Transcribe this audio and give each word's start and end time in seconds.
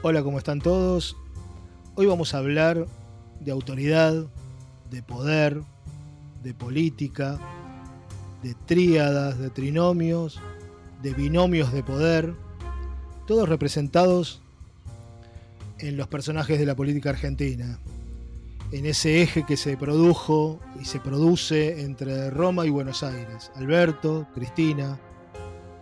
Hola, 0.00 0.22
¿cómo 0.22 0.38
están 0.38 0.60
todos? 0.60 1.16
Hoy 1.96 2.06
vamos 2.06 2.32
a 2.32 2.38
hablar 2.38 2.86
de 3.40 3.50
autoridad, 3.50 4.26
de 4.92 5.02
poder, 5.02 5.60
de 6.40 6.54
política, 6.54 7.36
de 8.44 8.54
tríadas, 8.54 9.40
de 9.40 9.50
trinomios, 9.50 10.40
de 11.02 11.14
binomios 11.14 11.72
de 11.72 11.82
poder, 11.82 12.32
todos 13.26 13.48
representados 13.48 14.40
en 15.80 15.96
los 15.96 16.06
personajes 16.06 16.60
de 16.60 16.66
la 16.66 16.76
política 16.76 17.10
argentina, 17.10 17.80
en 18.70 18.86
ese 18.86 19.20
eje 19.20 19.44
que 19.44 19.56
se 19.56 19.76
produjo 19.76 20.60
y 20.80 20.84
se 20.84 21.00
produce 21.00 21.80
entre 21.80 22.30
Roma 22.30 22.64
y 22.66 22.70
Buenos 22.70 23.02
Aires, 23.02 23.50
Alberto, 23.56 24.28
Cristina, 24.32 24.96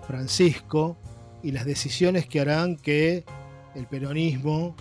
Francisco, 0.06 0.96
y 1.42 1.52
las 1.52 1.66
decisiones 1.66 2.26
que 2.26 2.40
harán 2.40 2.76
que 2.76 3.26
el 3.76 3.86
peronismo 3.86 4.74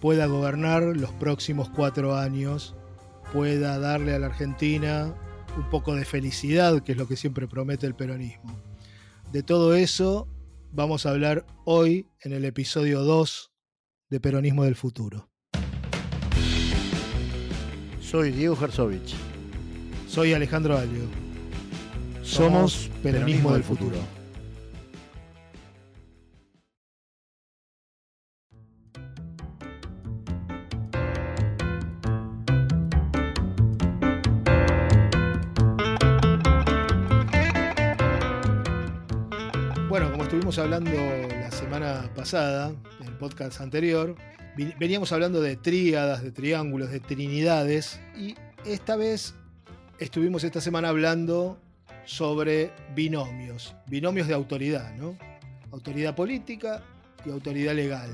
pueda 0.00 0.26
gobernar 0.26 0.82
los 0.82 1.10
próximos 1.12 1.68
cuatro 1.68 2.16
años, 2.16 2.76
pueda 3.32 3.78
darle 3.78 4.14
a 4.14 4.20
la 4.20 4.26
Argentina 4.26 5.12
un 5.56 5.68
poco 5.68 5.96
de 5.96 6.04
felicidad, 6.04 6.80
que 6.82 6.92
es 6.92 6.98
lo 6.98 7.08
que 7.08 7.16
siempre 7.16 7.48
promete 7.48 7.86
el 7.86 7.94
peronismo. 7.94 8.56
De 9.32 9.42
todo 9.42 9.74
eso 9.74 10.28
vamos 10.72 11.06
a 11.06 11.10
hablar 11.10 11.44
hoy 11.64 12.06
en 12.20 12.32
el 12.32 12.44
episodio 12.44 13.00
2 13.00 13.52
de 14.10 14.20
Peronismo 14.20 14.64
del 14.64 14.76
Futuro. 14.76 15.28
Soy 18.00 18.30
Diego 18.30 18.56
Herzovich. 18.60 19.14
Soy 20.06 20.34
Alejandro 20.34 20.78
Alio. 20.78 21.02
Somos 22.22 22.90
Peronismo, 23.02 23.52
del 23.52 23.64
Futuro. 23.64 23.96
Estuvimos 40.36 40.58
hablando 40.58 40.90
la 40.90 41.50
semana 41.50 42.10
pasada, 42.14 42.70
en 43.00 43.06
el 43.06 43.14
podcast 43.14 43.58
anterior, 43.62 44.14
veníamos 44.78 45.10
hablando 45.12 45.40
de 45.40 45.56
tríadas, 45.56 46.22
de 46.22 46.30
triángulos, 46.30 46.90
de 46.90 47.00
trinidades, 47.00 47.98
y 48.14 48.34
esta 48.66 48.96
vez 48.96 49.34
estuvimos 49.98 50.44
esta 50.44 50.60
semana 50.60 50.90
hablando 50.90 51.58
sobre 52.04 52.70
binomios, 52.94 53.74
binomios 53.86 54.28
de 54.28 54.34
autoridad, 54.34 54.94
¿no? 54.96 55.16
Autoridad 55.72 56.14
política 56.14 56.82
y 57.24 57.30
autoridad 57.30 57.74
legal. 57.74 58.10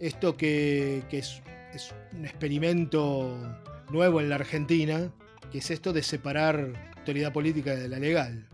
Esto 0.00 0.36
que, 0.36 1.04
es 1.08 1.40
un 2.14 2.24
experimento 2.24 3.38
nuevo 3.90 4.20
en 4.20 4.28
la 4.28 4.34
Argentina, 4.34 5.08
que 5.52 5.58
es 5.58 5.70
esto 5.70 5.92
de 5.92 6.02
separar 6.02 6.72
autoridad 6.96 7.32
política 7.32 7.76
de 7.76 7.88
la 7.88 8.00
legal. 8.00 8.48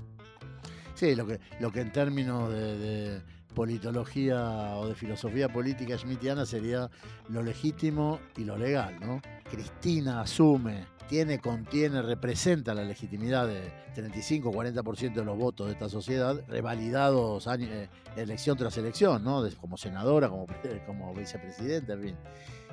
Sí, 1.01 1.15
lo 1.15 1.27
que, 1.27 1.41
lo 1.61 1.73
que 1.73 1.81
en 1.81 1.91
términos 1.93 2.53
de, 2.53 3.23
politología 3.55 4.77
o 4.77 4.87
de 4.87 4.95
filosofía 4.95 5.49
política 5.49 5.97
schmittiana 5.97 6.45
sería 6.45 6.91
lo 7.31 7.43
legítimo 7.43 8.21
y 8.37 8.45
lo 8.45 8.59
legal, 8.59 9.01
¿no? 9.01 9.23
Cristina 9.51 10.21
asume, 10.21 10.85
tiene, 11.09 11.39
contiene, 11.39 12.03
representa 12.03 12.75
la 12.75 12.85
legitimidad 12.85 13.49
de 13.49 13.73
35-40% 13.97 15.15
de 15.15 15.25
los 15.25 15.39
votos 15.39 15.69
de 15.69 15.73
esta 15.73 15.89
sociedad, 15.89 16.45
revalidados 16.49 17.47
año- 17.47 17.67
eh, 17.71 17.89
elección 18.17 18.59
tras 18.59 18.77
elección, 18.77 19.25
¿no? 19.25 19.43
Como 19.59 19.79
senadora, 19.79 20.29
como, 20.29 20.47
como 20.87 21.15
vicepresidente, 21.15 21.95
en 21.95 22.03
fin. 22.03 22.17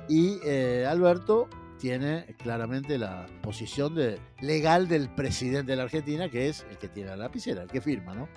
Y 0.06 0.38
eh, 0.44 0.86
Alberto 0.86 1.48
tiene 1.78 2.24
claramente 2.38 2.98
la 2.98 3.26
posición 3.42 3.94
de, 3.94 4.18
legal 4.40 4.88
del 4.88 5.08
presidente 5.08 5.72
de 5.72 5.76
la 5.76 5.84
Argentina, 5.84 6.28
que 6.28 6.48
es 6.48 6.66
el 6.70 6.78
que 6.78 6.88
tiene 6.88 7.10
la 7.10 7.16
lapicera, 7.16 7.62
el 7.62 7.68
que 7.68 7.80
firma, 7.80 8.14
¿no? 8.14 8.28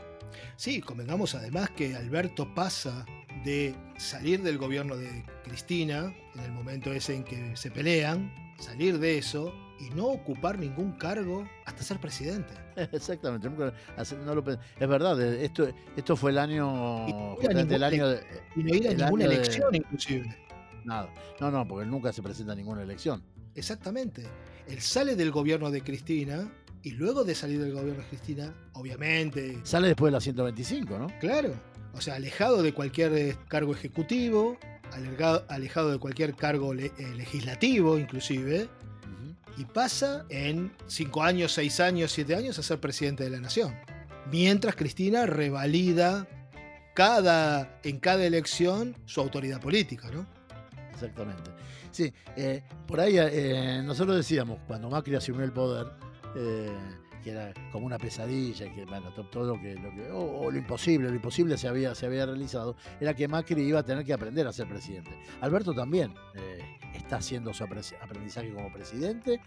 Sí, 0.56 0.82
convengamos 0.82 1.36
además 1.36 1.70
que 1.72 1.96
Alberto 1.96 2.54
pasa 2.54 3.06
de 3.44 3.76
salir 3.98 4.42
del 4.44 4.58
gobierno 4.58 4.96
de 4.96 5.26
Cristina, 5.44 6.14
en 6.36 6.42
el 6.42 6.52
momento 6.52 6.92
ese 6.94 7.16
en 7.16 7.24
que 7.24 7.56
se 7.58 7.72
pelean, 7.72 8.34
salir 8.58 9.00
de 9.00 9.18
eso 9.18 9.54
y 9.80 9.90
no 9.96 10.06
ocupar 10.06 10.60
ningún 10.60 10.92
cargo 10.94 11.48
hasta 11.66 11.84
ser 11.84 12.00
presidente. 12.00 12.54
Exactamente, 12.92 13.50
no 13.50 14.36
lo 14.36 14.44
es 14.52 14.88
verdad, 14.88 15.20
esto, 15.22 15.68
esto 15.98 16.16
fue 16.16 16.32
el 16.32 16.38
año, 16.38 17.08
Y 17.08 17.14
no 17.14 17.38
el 17.42 17.84
año 17.84 18.08
de, 18.08 18.22
Y 18.56 18.64
no 18.64 18.76
ir 18.76 18.90
a 18.90 18.94
ninguna 18.94 19.28
de- 19.28 19.36
elección 19.36 19.74
inclusive. 19.76 20.38
nada, 20.86 21.12
no, 21.40 21.52
no, 21.52 21.68
porque 21.68 21.86
nunca 21.86 22.14
se 22.14 22.22
presenta 22.22 22.56
ninguna 22.56 22.84
elección. 22.84 23.24
Exactamente. 23.56 24.24
Él 24.68 24.82
sale 24.82 25.16
del 25.16 25.32
gobierno 25.32 25.72
de 25.72 25.82
Cristina 25.82 26.52
y 26.84 26.92
luego 26.92 27.24
de 27.24 27.36
salir 27.36 27.62
del 27.62 27.74
gobierno 27.74 28.02
de 28.02 28.08
Cristina, 28.10 28.54
obviamente, 28.74 29.60
Sale 29.64 29.88
después 29.88 30.10
de 30.12 30.14
la 30.14 30.22
125, 30.22 30.98
¿no? 31.00 31.08
claro, 31.20 31.54
o 31.94 32.02
sea, 32.02 32.16
alejado 32.16 32.64
de 32.64 32.74
cualquier 32.74 33.14
eh, 33.14 33.38
cargo 33.48 33.74
ejecutivo, 33.74 34.58
alejado 35.50 35.92
de 35.92 35.98
cualquier 36.00 36.34
cargo 36.36 36.74
le- 36.74 36.92
eh, 36.98 37.14
legislativo 37.16 37.98
inclusive, 38.00 38.68
y 39.58 39.66
pasa 39.66 40.26
en 40.30 40.72
cinco 40.88 41.24
años, 41.24 41.52
seis 41.52 41.80
años, 41.82 42.12
siete 42.14 42.36
años 42.36 42.58
a 42.58 42.64
ser 42.64 42.80
presidente 42.80 43.24
de 43.26 43.30
la 43.30 43.40
nación. 43.40 43.76
Mientras 44.32 44.76
Cristina 44.76 45.26
revalida 45.26 46.26
cada, 46.94 47.80
en 47.84 48.00
cada 48.00 48.26
elección 48.26 48.96
su 49.06 49.20
autoridad 49.22 49.60
política, 49.60 50.10
¿no? 50.12 50.26
Exactamente. 51.06 51.52
Sí, 51.92 52.14
eh, 52.36 52.64
por 52.88 53.00
ahí 53.00 53.16
eh, 53.18 53.82
nosotros 53.84 54.16
decíamos, 54.18 54.60
cuando 54.68 54.90
Macri 54.90 55.16
asumió 55.16 55.44
el 55.44 55.52
poder, 55.52 55.88
eh, 56.36 56.72
que 57.24 57.32
era 57.32 57.54
como 57.72 57.86
una 57.86 57.98
pesadilla, 57.98 58.72
que 58.74 58.86
todo 59.32 59.56
lo 59.56 59.62
que, 59.62 59.76
lo 59.76 59.92
que- 59.92 60.10
o, 60.12 60.42
o 60.42 60.52
lo 60.52 60.58
imposible, 60.58 61.10
lo 61.10 61.16
imposible 61.16 61.58
se 61.58 61.68
había, 61.68 61.94
se 61.96 62.06
había 62.06 62.26
realizado, 62.26 62.76
era 63.00 63.14
que 63.16 63.28
Macri 63.28 63.62
iba 63.62 63.80
a 63.80 63.84
tener 63.84 64.06
que 64.06 64.14
aprender 64.14 64.48
a 64.48 64.54
ser 64.54 64.68
presidente. 64.68 65.12
Alberto 65.42 65.74
también 65.74 66.14
eh, 66.36 66.60
está 66.96 67.18
haciendo 67.18 67.54
su 67.54 67.64
apre- 67.64 67.96
aprendizaje 68.02 68.52
como 68.54 68.72
presidente 68.72 69.42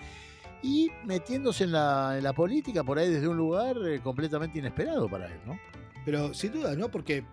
y 0.62 0.90
metiéndose 1.04 1.64
en 1.64 1.72
la, 1.72 2.14
en 2.16 2.24
la 2.24 2.32
política 2.32 2.84
por 2.84 2.98
ahí 2.98 3.10
desde 3.10 3.28
un 3.28 3.36
lugar 3.36 3.76
completamente 4.02 4.58
inesperado 4.58 5.08
para 5.08 5.26
él, 5.26 5.40
¿no? 5.46 5.58
Pero 6.04 6.32
sin 6.34 6.52
duda, 6.52 6.74
¿no? 6.76 6.90
Porque 6.90 7.24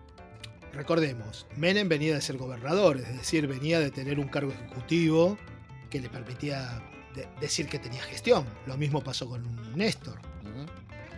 recordemos, 0.72 1.46
Menem 1.56 1.88
venía 1.88 2.14
de 2.14 2.20
ser 2.20 2.36
gobernador, 2.36 2.96
es 2.98 3.08
decir, 3.16 3.46
venía 3.46 3.78
de 3.80 3.90
tener 3.90 4.18
un 4.18 4.28
cargo 4.28 4.50
ejecutivo 4.52 5.38
que 5.90 6.00
le 6.00 6.08
permitía 6.08 6.82
de- 7.14 7.28
decir 7.40 7.68
que 7.68 7.78
tenía 7.78 8.02
gestión. 8.02 8.46
Lo 8.66 8.76
mismo 8.76 9.02
pasó 9.02 9.28
con 9.28 9.42
Néstor. 9.76 10.18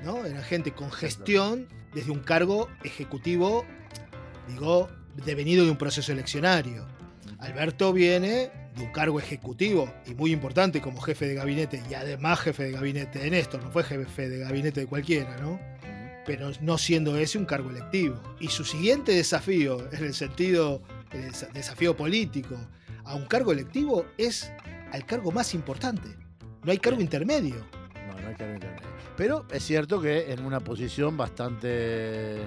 ¿no? 0.05 0.27
Era 0.27 0.43
gente 0.43 0.73
con 0.73 0.91
gestión 0.93 1.67
desde 1.95 2.11
un 2.11 2.19
cargo 2.19 2.69
ejecutivo, 2.83 3.65
digo, 4.49 4.89
devenido 5.25 5.65
de 5.65 5.71
un 5.71 5.79
proceso 5.79 6.13
eleccionario. 6.13 6.85
Alberto 7.39 7.93
viene 7.93 8.51
de 8.77 8.83
un 8.83 8.91
cargo 8.93 9.19
ejecutivo 9.19 9.91
y 10.07 10.15
muy 10.15 10.33
importante 10.33 10.81
como 10.83 11.01
jefe 11.01 11.27
de 11.27 11.35
gabinete 11.35 11.83
y 11.89 11.95
además 11.95 12.41
jefe 12.41 12.65
de 12.65 12.73
gabinete 12.73 13.19
de 13.21 13.31
Néstor, 13.31 13.63
no 13.63 13.71
fue 13.71 13.83
jefe 13.85 14.29
de 14.29 14.39
gabinete 14.41 14.81
de 14.81 14.87
cualquiera, 14.87 15.37
¿no? 15.39 15.59
Pero 16.27 16.51
no 16.61 16.79
siendo 16.79 17.17
ese 17.17 17.39
un 17.39 17.45
cargo 17.45 17.71
electivo. 17.71 18.21
Y 18.41 18.49
su 18.49 18.65
siguiente 18.65 19.13
desafío, 19.13 19.91
en 19.93 20.05
el 20.05 20.15
sentido, 20.15 20.83
el 21.13 21.33
desafío 21.53 21.97
político, 21.97 22.57
a 23.05 23.15
un 23.15 23.27
cargo 23.27 23.53
electivo 23.53 24.07
es 24.17 24.51
al 24.93 25.05
cargo 25.05 25.31
más 25.31 25.55
importante. 25.55 26.09
No 26.63 26.73
hay 26.73 26.79
cargo 26.79 27.01
intermedio. 27.01 27.57
No, 28.07 28.21
no 28.21 28.29
hay 28.29 28.35
cargo 28.35 28.55
intermedio. 28.55 28.89
Pero 29.17 29.47
es 29.51 29.63
cierto 29.63 30.01
que 30.01 30.33
en 30.33 30.45
una 30.45 30.61
posición 30.61 31.17
bastante, 31.17 32.39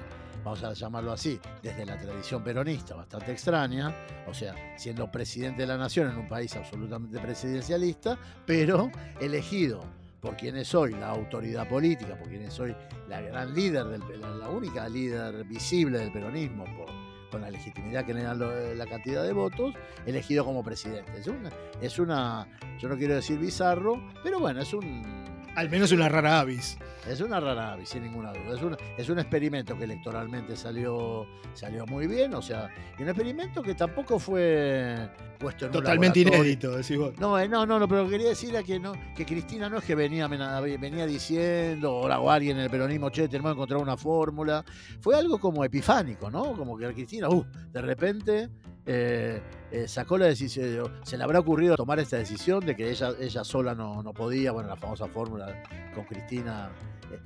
vamos 0.44 0.64
a 0.64 0.74
llamarlo 0.74 1.14
así, 1.14 1.40
desde 1.62 1.86
la 1.86 1.98
tradición 1.98 2.44
peronista, 2.44 2.96
bastante 2.96 3.32
extraña, 3.32 3.96
o 4.28 4.34
sea, 4.34 4.54
siendo 4.78 5.10
presidente 5.10 5.62
de 5.62 5.68
la 5.68 5.78
nación 5.78 6.12
en 6.12 6.18
un 6.18 6.28
país 6.28 6.56
absolutamente 6.56 7.20
presidencialista, 7.20 8.18
pero 8.46 8.92
elegido 9.22 9.82
por 10.22 10.36
quien 10.36 10.58
es 10.58 10.74
hoy 10.76 10.92
la 10.94 11.10
autoridad 11.10 11.68
política, 11.68 12.18
por 12.18 12.28
quien 12.30 12.44
es 12.44 12.60
hoy 12.60 12.76
la 13.08 13.22
gran 13.22 13.54
líder, 13.54 13.86
del, 13.86 14.02
la, 14.40 14.50
única 14.50 14.88
líder 14.90 15.44
visible 15.46 16.00
del 16.00 16.12
peronismo, 16.12 16.66
por- 16.66 17.08
con 17.30 17.42
la 17.42 17.52
legitimidad 17.52 18.06
que 18.06 18.14
le 18.14 18.24
dan 18.24 18.40
la 18.78 18.86
cantidad 18.86 19.22
de 19.22 19.34
votos, 19.34 19.76
elegido 20.06 20.46
como 20.46 20.64
presidente. 20.64 21.12
Es 21.20 21.28
una, 21.28 21.50
es 21.82 22.00
una, 22.00 22.48
yo 22.80 22.88
no 22.88 22.96
quiero 22.98 23.16
decir 23.16 23.38
bizarro, 23.38 24.02
pero 24.24 24.40
bueno, 24.40 24.62
es 24.62 24.74
un, 24.74 25.04
Al 25.56 25.70
menos 25.70 25.92
una 25.92 26.08
rara 26.08 26.40
avis. 26.40 26.78
Es 27.10 27.22
una 27.22 27.40
rara 27.40 27.74
avis, 27.74 27.90
sin 27.90 28.04
ninguna 28.04 28.32
duda. 28.32 28.56
Es 28.56 28.62
un, 28.62 28.78
es 28.98 29.10
un 29.10 29.20
experimento 29.20 29.78
que 29.78 29.86
electoralmente 29.86 30.56
salió, 30.56 31.26
salió 31.54 31.86
muy 31.86 32.08
bien, 32.08 32.34
o 32.34 32.42
sea, 32.42 32.70
y 32.98 33.04
un 33.04 33.10
experimento 33.10 33.62
que 33.62 33.76
tampoco 33.76 34.20
fue 34.20 35.10
puesto 35.38 35.66
en 35.66 35.72
Totalmente 35.72 36.20
inédito, 36.20 36.76
decís 36.76 36.98
vos. 36.98 37.14
No, 37.20 37.38
eh, 37.40 37.48
no, 37.48 37.66
no, 37.66 37.80
no, 37.80 37.88
pero 37.88 38.08
quería 38.10 38.30
decir 38.30 38.54
que 38.66 38.80
no, 38.80 38.94
que 39.16 39.26
Cristina 39.26 39.70
no 39.70 39.78
es 39.78 39.84
que 39.84 39.96
venía, 39.96 40.28
venía 40.28 41.06
diciendo, 41.06 41.96
o 41.98 42.30
alguien 42.30 42.58
en 42.58 42.64
el 42.64 42.70
peronismo, 42.70 43.10
che, 43.10 43.28
tenemos 43.28 43.52
que 43.52 43.58
encontrar 43.58 43.82
una 43.82 43.98
fórmula. 43.98 44.64
Fue 45.00 45.16
algo 45.16 45.40
como 45.40 45.64
epifánico, 45.64 46.30
¿no? 46.30 46.54
Como 46.54 46.78
que 46.78 46.92
Cristina, 46.94 47.30
uh, 47.30 47.46
de 47.72 47.82
repente 47.82 48.50
eh, 48.86 49.42
eh, 49.70 49.88
sacó 49.88 50.18
la 50.18 50.28
decisión, 50.28 50.94
se 51.04 51.18
le 51.18 51.24
habrá 51.24 51.40
ocurrido 51.40 51.76
tomar 51.76 52.00
esta 52.00 52.18
decisión 52.18 52.66
de 52.66 52.76
que 52.76 52.90
ella, 52.90 53.12
ella 53.20 53.44
sola 53.44 53.76
no, 53.76 54.02
no 54.02 54.14
podía, 54.14 54.52
bueno, 54.52 54.70
la 54.70 54.78
famosa 54.78 55.08
fórmula 55.08 55.62
con 55.94 56.06
Cristina 56.06 56.70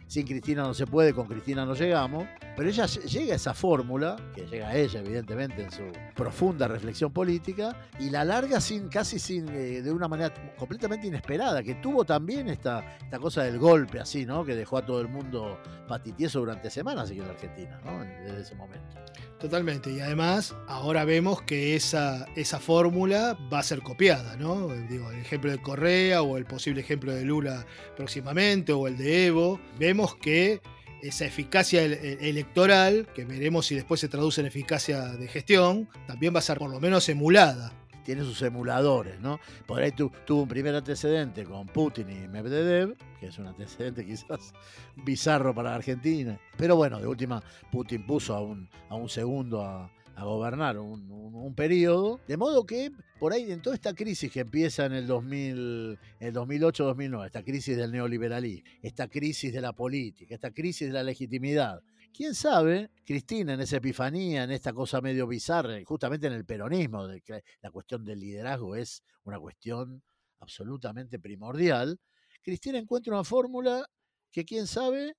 sin 0.07 0.25
Cristina 0.25 0.63
no 0.63 0.74
se 0.74 0.86
puede, 0.88 1.13
con 1.13 1.28
Cristina 1.28 1.66
no 1.66 1.74
llegamos, 1.74 2.25
pero 2.56 2.69
ella 2.69 2.86
llega 2.86 3.33
a 3.33 3.36
esa 3.36 3.53
fórmula, 3.53 4.15
que 4.36 4.45
llega 4.45 4.69
a 4.69 4.75
ella 4.75 5.00
evidentemente 5.00 5.63
en 5.63 5.71
su 5.71 5.83
profunda 6.15 6.68
reflexión 6.68 7.12
política, 7.12 7.89
y 8.00 8.09
la 8.09 8.24
larga 8.24 8.59
sin, 8.59 8.89
casi 8.89 9.19
sin, 9.19 9.48
eh, 9.50 9.81
de 9.81 9.92
una 9.92 10.07
manera 10.07 10.33
completamente 10.57 11.07
inesperada, 11.07 11.63
que 11.63 11.75
tuvo 11.75 12.03
también 12.06 12.50
esta, 12.50 12.98
esta 13.03 13.19
cosa 13.19 13.44
del 13.44 13.59
golpe 13.59 14.00
así, 14.00 14.25
¿no? 14.25 14.44
Que 14.44 14.56
dejó 14.56 14.77
a 14.77 14.86
todo 14.86 15.01
el 15.01 15.07
mundo 15.07 15.59
patitieso 15.88 16.39
durante 16.39 16.69
semanas 16.69 17.09
aquí 17.09 17.19
en 17.19 17.25
Argentina, 17.25 17.80
¿no? 17.83 18.00
Desde 18.00 18.42
ese 18.42 18.56
momento. 18.56 18.95
Totalmente, 19.39 19.92
y 19.92 20.00
además 20.00 20.56
ahora 20.68 21.04
vemos 21.04 21.42
que 21.42 21.75
esa, 21.75 22.27
esa 22.36 22.59
fórmula 22.59 23.36
va 23.51 23.59
a 23.59 23.63
ser 23.63 23.81
copiada, 23.81 24.36
¿no? 24.38 24.68
Digo, 24.68 25.09
el 25.09 25.19
ejemplo 25.19 25.50
de 25.50 25.59
Correa 25.59 26.21
o 26.21 26.38
el 26.38 26.45
posible 26.45 26.81
ejemplo 26.81 27.12
de 27.12 27.25
Lula 27.25 27.65
próximamente 27.97 28.71
o 28.71 28.88
el 28.88 28.97
de 28.97 29.27
Evo, 29.27 29.59
vemos 29.80 30.15
que 30.15 30.62
esa 31.01 31.25
eficacia 31.25 31.83
electoral, 31.83 33.07
que 33.13 33.25
veremos 33.25 33.65
si 33.65 33.75
después 33.75 34.00
se 34.00 34.07
traduce 34.07 34.42
en 34.42 34.48
eficacia 34.48 35.01
de 35.01 35.27
gestión, 35.27 35.89
también 36.07 36.33
va 36.33 36.39
a 36.39 36.44
ser 36.44 36.57
por 36.57 36.69
lo 36.69 36.80
menos 36.80 37.07
emulada 37.09 37.74
tiene 38.03 38.24
sus 38.24 38.42
emuladores, 38.42 39.19
¿no? 39.19 39.39
Por 39.65 39.81
ahí 39.81 39.92
tuvo 39.92 40.42
un 40.42 40.48
primer 40.48 40.75
antecedente 40.75 41.44
con 41.44 41.68
Putin 41.68 42.09
y 42.09 42.27
Medvedev, 42.27 42.95
que 43.19 43.27
es 43.27 43.38
un 43.38 43.48
antecedente 43.48 44.06
quizás 44.07 44.53
bizarro 44.95 45.53
para 45.53 45.75
Argentina. 45.75 46.39
Pero 46.57 46.75
bueno, 46.75 47.00
de 47.00 47.07
última, 47.07 47.44
Putin 47.71 48.06
puso 48.06 48.36
a 48.36 48.42
un, 48.42 48.68
a 48.89 48.95
un 48.95 49.09
segundo 49.09 49.63
a, 49.63 49.92
gobernar 50.23 50.77
un, 50.77 51.53
periodo. 51.56 52.19
De 52.27 52.38
modo 52.38 52.65
que 52.65 52.91
por 53.19 53.33
ahí 53.33 53.51
en 53.51 53.62
toda 53.62 53.75
esta 53.75 53.94
crisis 53.94 54.31
que 54.31 54.41
empieza 54.41 54.85
en 54.85 54.94
el, 54.94 55.07
2000, 55.07 56.00
el 56.19 56.33
2008-2009, 56.33 57.25
esta 57.25 57.44
crisis 57.44 57.75
del 57.75 57.91
neoliberalismo, 57.91 58.69
esta 58.81 59.07
crisis 59.07 59.51
de 59.51 59.62
la 59.62 59.73
política, 59.73 60.33
esta 60.33 60.51
crisis 60.51 60.88
de 60.88 60.94
la 60.94 61.03
legitimidad, 61.03 61.81
quién 62.13 62.35
sabe, 62.35 62.89
Cristina 63.06 63.53
en 63.53 63.62
esa 63.62 63.77
epifanía, 63.77 64.44
en 64.44 64.51
esta 64.51 64.73
cosa 64.73 65.01
medio 65.01 65.27
bizarra, 65.27 65.77
justamente 65.85 66.27
en 66.27 66.33
el 66.33 66.45
peronismo, 66.45 67.07
de 67.07 67.21
que 67.21 67.44
la 67.62 67.71
cuestión 67.71 68.06
del 68.06 68.19
liderazgo 68.19 68.75
es 68.75 69.03
una 69.23 69.39
cuestión 69.39 70.01
absolutamente 70.39 71.19
primordial, 71.19 72.00
Cristina 72.41 72.79
encuentra 72.79 73.13
una 73.13 73.23
fórmula 73.23 73.85
que 74.31 74.45
quién 74.45 74.68
sabe 74.68 75.15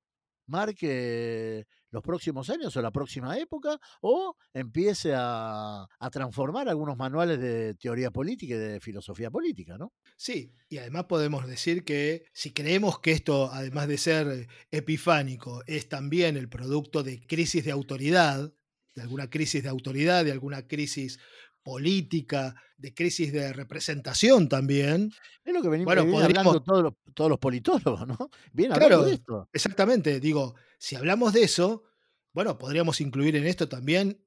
marque 0.46 1.66
los 1.92 2.02
próximos 2.02 2.50
años 2.50 2.76
o 2.76 2.82
la 2.82 2.90
próxima 2.90 3.38
época, 3.38 3.78
o 4.00 4.36
empiece 4.52 5.12
a, 5.14 5.86
transformar 6.10 6.68
algunos 6.68 6.96
manuales 6.96 7.40
de 7.40 7.74
teoría 7.74 8.10
política 8.10 8.54
y 8.54 8.58
de 8.58 8.80
filosofía 8.80 9.30
política, 9.30 9.78
¿no? 9.78 9.92
Sí, 10.16 10.52
y 10.68 10.78
además 10.78 11.04
podemos 11.04 11.46
decir 11.46 11.84
que 11.84 12.24
si 12.32 12.52
creemos 12.52 12.98
que 12.98 13.12
esto, 13.12 13.50
además 13.52 13.88
de 13.88 13.98
ser 13.98 14.48
epifánico, 14.70 15.62
es 15.66 15.88
también 15.88 16.36
el 16.36 16.48
producto 16.48 17.02
de 17.02 17.24
crisis 17.26 17.64
de 17.64 17.70
autoridad, 17.70 18.52
de 18.94 19.02
alguna 19.02 19.30
crisis 19.30 19.62
de 19.62 19.68
autoridad, 19.68 20.24
de 20.24 20.32
alguna 20.32 20.66
crisis 20.66 21.18
política, 21.62 22.54
de 22.76 22.92
crisis 22.94 23.32
de 23.32 23.52
representación 23.52 24.48
también. 24.48 25.12
Es 25.44 25.54
lo 25.54 25.62
que 25.62 25.68
venimos 25.68 25.94
bueno, 25.94 26.24
hablando 26.24 26.62
todos 26.62 26.82
los, 26.82 26.94
todos 27.14 27.30
los 27.30 27.38
politólogos, 27.38 28.06
¿no? 28.06 28.30
Bien 28.52 28.70
claro, 28.72 29.04
de 29.04 29.14
esto. 29.14 29.48
Exactamente, 29.52 30.20
digo, 30.20 30.54
si 30.78 30.96
hablamos 30.96 31.32
de 31.32 31.42
eso, 31.44 31.84
bueno, 32.32 32.58
podríamos 32.58 33.00
incluir 33.00 33.36
en 33.36 33.46
esto 33.46 33.68
también 33.68 34.24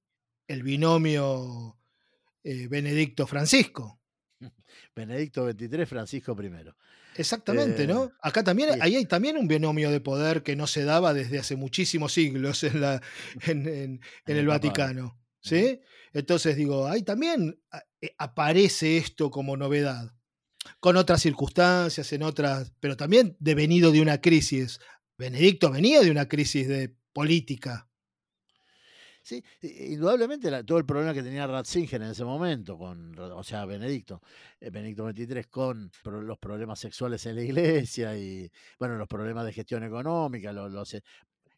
el 0.48 0.64
binomio 0.64 1.78
eh, 2.44 2.68
Benedicto-Francisco. 2.68 4.00
Benedicto 4.96 5.50
XXIII, 5.50 5.86
Francisco 5.86 6.36
I. 6.42 6.70
Exactamente, 7.18 7.88
¿no? 7.88 8.06
Eh, 8.06 8.12
Acá 8.22 8.44
también, 8.44 8.82
ahí 8.82 8.96
hay 8.96 9.06
también 9.06 9.38
un 9.38 9.48
binomio 9.48 9.90
de 9.90 10.02
poder 10.02 10.44
que 10.44 10.56
no 10.56 10.68
se 10.68 10.84
daba 10.84 11.14
desde 11.14 11.40
hace 11.40 11.56
muchísimos 11.56 12.14
siglos 12.14 12.64
en, 12.64 12.82
la, 12.82 13.02
en, 13.46 14.02
el 14.26 14.48
Vaticano. 14.48 15.18
¿Sí? 15.46 15.80
Entonces 16.14 16.56
digo, 16.56 16.88
ahí 16.88 17.04
también 17.04 17.60
ah, 17.72 17.84
eh, 18.02 18.14
aparece 18.18 18.98
esto 18.98 19.30
como 19.30 19.56
novedad, 19.56 20.12
con 20.80 20.98
otras 20.98 21.22
circunstancias, 21.22 22.12
en 22.14 22.24
otras, 22.24 22.74
pero 22.80 22.98
también 22.98 23.36
devenido 23.40 23.92
de 23.92 24.02
una 24.02 24.20
crisis. 24.20 24.80
Benedicto 25.18 25.72
venía 25.72 26.02
de 26.02 26.12
una 26.12 26.28
crisis 26.28 26.68
de 26.68 26.96
política. 27.14 27.88
Sí, 29.22 29.44
indudablemente 29.62 30.64
todo 30.66 30.78
el 30.78 30.86
problema 30.86 31.12
que 31.12 31.24
tenía 31.24 31.48
Ratzinger 31.48 32.00
en 32.00 32.10
ese 32.12 32.24
momento, 32.24 32.78
con, 32.78 33.18
o 33.18 33.44
sea, 33.44 33.66
Benedicto, 33.66 34.22
eh, 34.60 34.70
Benedicto 34.70 35.10
XXIII, 35.10 35.46
con 35.46 35.92
los 36.28 36.38
problemas 36.38 36.80
sexuales 36.80 37.26
en 37.26 37.36
la 37.36 37.42
iglesia 37.42 38.16
y, 38.16 38.52
bueno, 38.78 38.98
los 38.98 39.08
problemas 39.08 39.44
de 39.46 39.54
gestión 39.54 39.84
económica, 39.84 40.54
los, 40.54 40.94
eh, 40.94 41.02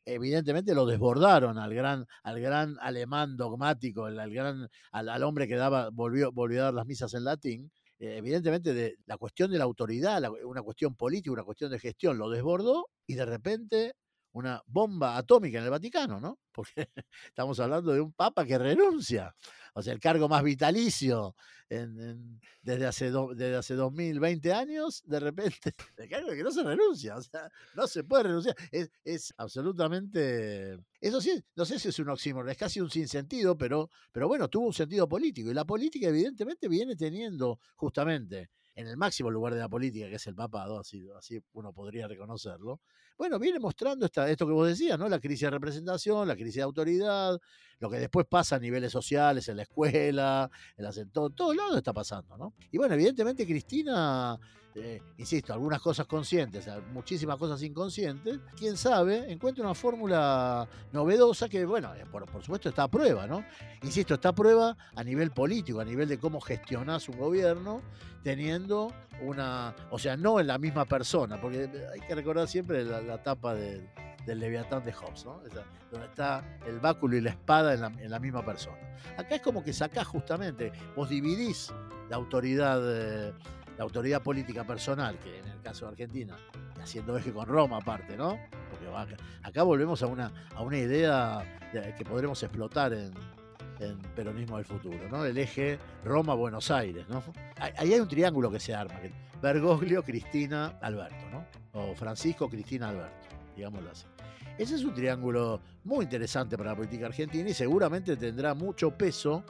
evidentemente 0.07 0.74
lo 0.74 0.86
desbordaron 0.86 1.57
al 1.57 1.74
gran, 1.74 2.07
al 2.24 2.39
gran 2.39 2.77
alemán 2.80 3.36
dogmático, 3.36 4.06
al, 4.06 4.31
gran, 4.31 4.69
al, 4.92 5.24
hombre 5.24 5.48
que 5.48 5.56
daba, 5.56 5.89
volvió, 5.89 6.31
volvió 6.31 6.62
a 6.62 6.65
dar 6.65 6.74
las 6.74 6.86
misas 6.86 7.13
en 7.13 7.25
latín. 7.25 7.71
Eh, 8.00 8.18
evidentemente 8.18 8.74
de, 8.74 8.95
la 9.06 9.18
cuestión 9.18 9.51
de 9.51 9.57
la 9.57 9.65
autoridad, 9.65 10.21
una 10.44 10.62
cuestión 10.62 10.95
política, 10.95 11.31
una 11.31 11.44
cuestión 11.44 11.71
de 11.71 11.80
gestión, 11.80 12.18
lo 12.18 12.30
desbordó 12.30 12.89
y 13.06 13.15
de 13.15 13.25
repente 13.25 13.94
una 14.31 14.62
bomba 14.68 15.18
atómica 15.18 15.57
en 15.57 15.65
el 15.65 15.71
Vaticano, 15.71 16.19
¿no? 16.19 16.39
Porque 16.51 16.89
estamos 17.27 17.60
hablando 17.60 17.92
de 17.92 18.01
un 18.01 18.13
papa 18.13 18.45
que 18.45 18.57
renuncia. 18.57 19.36
O 19.77 19.81
sea, 19.83 19.94
el 19.94 20.00
cargo 20.00 20.27
más 20.27 20.41
vitalicio 20.41 21.35
desde, 21.69 22.88
hace 22.88 23.12
desde 23.12 23.56
hace 23.56 23.75
2020 23.75 24.51
años, 24.51 25.03
de 25.06 25.19
repente, 25.19 25.75
el 25.97 26.09
cargo 26.09 26.31
que 26.31 26.41
no 26.41 26.50
se 26.50 26.63
renuncia. 26.63 27.15
O 27.15 27.21
sea, 27.21 27.47
no 27.75 27.85
se 27.85 28.03
puede 28.03 28.24
renunciar. 28.24 28.56
Es, 28.71 29.35
absolutamente. 29.38 30.79
Eso 31.00 31.21
sí, 31.21 31.44
no 31.56 31.63
sé 31.63 31.77
si 31.77 31.89
es 31.89 32.00
un 32.00 32.09
oxímoron, 32.09 32.50
es 32.50 32.57
casi 32.57 32.81
un 32.81 32.89
sinsentido, 32.89 33.56
pero, 33.56 33.91
pero 34.12 34.27
bueno, 34.27 34.47
tuvo 34.47 34.65
un 34.65 34.74
sentido 34.74 35.07
político. 35.07 35.51
Y 35.51 35.53
la 35.53 35.65
política, 35.65 36.07
evidentemente, 36.07 36.68
viene 36.68 36.95
teniendo 36.95 37.59
justamente 37.75 38.50
en 38.77 38.88
el 38.88 38.95
máximo 38.95 39.31
lugar 39.31 39.56
de 39.56 39.59
la 39.59 39.68
política, 39.68 40.07
que 40.07 40.15
es 40.15 40.27
el 40.27 40.36
papado, 40.36 40.79
así, 40.79 41.07
así 41.17 41.41
uno 41.53 41.74
podría 41.74 42.07
reconocerlo, 42.07 42.79
bueno, 43.17 43.39
viene 43.39 43.60
mostrando 43.60 44.05
esta, 44.05 44.29
esto 44.29 44.46
que 44.46 44.53
vos 44.53 44.67
decías, 44.67 45.00
¿no? 45.00 45.10
La 45.10 45.19
crisis 45.19 45.41
de 45.41 45.50
representación, 45.50 46.27
la 46.27 46.36
crisis 46.36 46.57
de 46.57 46.62
autoridad, 46.62 47.39
lo 47.79 47.89
que 47.89 47.98
después 47.98 48.27
pasa 48.29 48.57
a 48.57 48.60
niveles 48.60 48.91
sociales, 48.91 49.50
en 49.50 49.57
la 49.57 49.63
escuela, 49.63 50.51
en, 50.77 50.84
las, 50.84 50.98
en 50.98 51.10
todo, 51.10 51.31
todos 51.31 51.55
lados 51.55 51.75
está 51.75 51.91
pasando, 51.91 52.38
¿no? 52.38 52.53
Y 52.72 52.77
bueno, 52.77 52.93
evidentemente 52.93 53.48
Cristina 53.48 54.38
eh, 54.79 55.01
insisto, 55.17 55.53
algunas 55.53 55.81
cosas 55.81 56.05
conscientes, 56.05 56.69
muchísimas 56.93 57.38
cosas 57.38 57.62
inconscientes, 57.63 58.39
quién 58.55 58.77
sabe, 58.77 59.31
encuentra 59.31 59.63
una 59.63 59.74
fórmula 59.74 60.67
novedosa 60.91 61.50
que, 61.50 61.65
bueno, 61.65 61.96
eh, 61.96 62.05
por, 62.12 62.27
supuesto 62.43 62.69
está 62.69 62.84
a 62.84 62.88
prueba, 62.88 63.25
¿no? 63.25 63.43
Insisto, 63.81 64.13
está 64.13 64.29
a 64.29 64.36
prueba 64.36 64.77
a 64.96 65.03
nivel 65.03 65.31
político, 65.31 65.79
a 65.79 65.86
nivel 65.86 66.07
de 66.07 66.19
cómo 66.19 66.39
gestionás 66.39 67.10
un 67.10 67.17
gobierno, 67.17 67.81
teniendo 68.24 68.93
una, 69.22 69.75
o 69.89 69.98
sea, 69.98 70.15
no 70.15 70.39
en 70.39 70.48
la 70.48 70.57
misma 70.60 70.86
persona, 70.86 71.41
porque 71.41 71.69
hay 71.93 72.00
que 72.01 72.13
recordar 72.13 72.48
siempre 72.48 72.84
la, 72.84 73.01
la 73.01 73.15
etapa 73.15 73.55
del, 73.55 73.89
Leviatán 74.27 74.84
de 74.84 74.91
Hobbes, 74.91 75.25
¿no? 75.25 75.41
donde 75.89 76.07
está 76.07 76.43
el 76.65 76.79
báculo 76.79 77.15
y 77.15 77.22
la 77.22 77.29
espada 77.31 77.74
en 77.74 78.12
la, 78.12 78.19
misma 78.19 78.46
persona. 78.46 78.77
Acá 79.17 79.36
es 79.36 79.41
como 79.41 79.63
que 79.63 79.72
sacás 79.72 80.05
justamente, 80.05 80.72
vos 80.96 81.10
dividís 81.10 81.74
la 82.10 82.17
autoridad. 82.17 82.81
Eh, 82.84 83.34
la 83.77 83.84
autoridad 83.84 84.22
política 84.22 84.65
personal, 84.65 85.17
que 85.19 85.39
en 85.39 85.48
el 85.48 85.62
caso 85.62 85.86
de 85.86 85.91
Argentina, 85.91 86.38
haciendo 86.81 87.17
eje 87.17 87.31
con 87.31 87.46
Roma 87.46 87.77
aparte, 87.77 88.17
¿no? 88.17 88.39
Porque 88.72 88.88
acá, 89.43 89.63
volvemos 89.63 90.01
a 90.01 90.07
una, 90.07 90.31
a 90.55 90.62
una 90.62 90.77
idea 90.77 91.60
que 91.98 92.05
podremos 92.05 92.41
explotar 92.41 92.93
en, 92.93 93.13
peronismo 94.15 94.57
del 94.57 94.65
futuro, 94.65 94.98
¿no? 95.10 95.24
El 95.24 95.38
eje 95.38 95.77
Roma-Buenos 96.03 96.72
Aires, 96.72 97.07
¿no? 97.10 97.24
Ahí 97.60 97.93
hay 97.93 98.00
un 98.00 98.07
triángulo 98.07 98.50
que 98.50 98.60
se 98.60 98.74
arma, 98.74 98.96
Bergoglio, 99.41 100.03
Cristina, 100.03 100.79
Alberto, 100.81 101.29
¿no? 101.31 101.46
O 101.74 101.93
Francisco, 101.93 102.50
Cristina, 102.50 102.89
Alberto, 102.89 103.27
digámoslo 103.55 103.91
así. 103.91 104.05
Ese 104.57 104.74
es 104.74 104.84
un 104.84 104.96
triángulo 104.96 105.62
muy 105.84 106.05
interesante 106.05 106.57
para 106.57 106.72
la 106.72 106.75
política 106.75 107.05
argentina 107.05 107.48
y 107.48 107.53
seguramente 107.53 108.17
tendrá 108.17 108.55
mucho 108.55 108.89
peso 108.89 109.43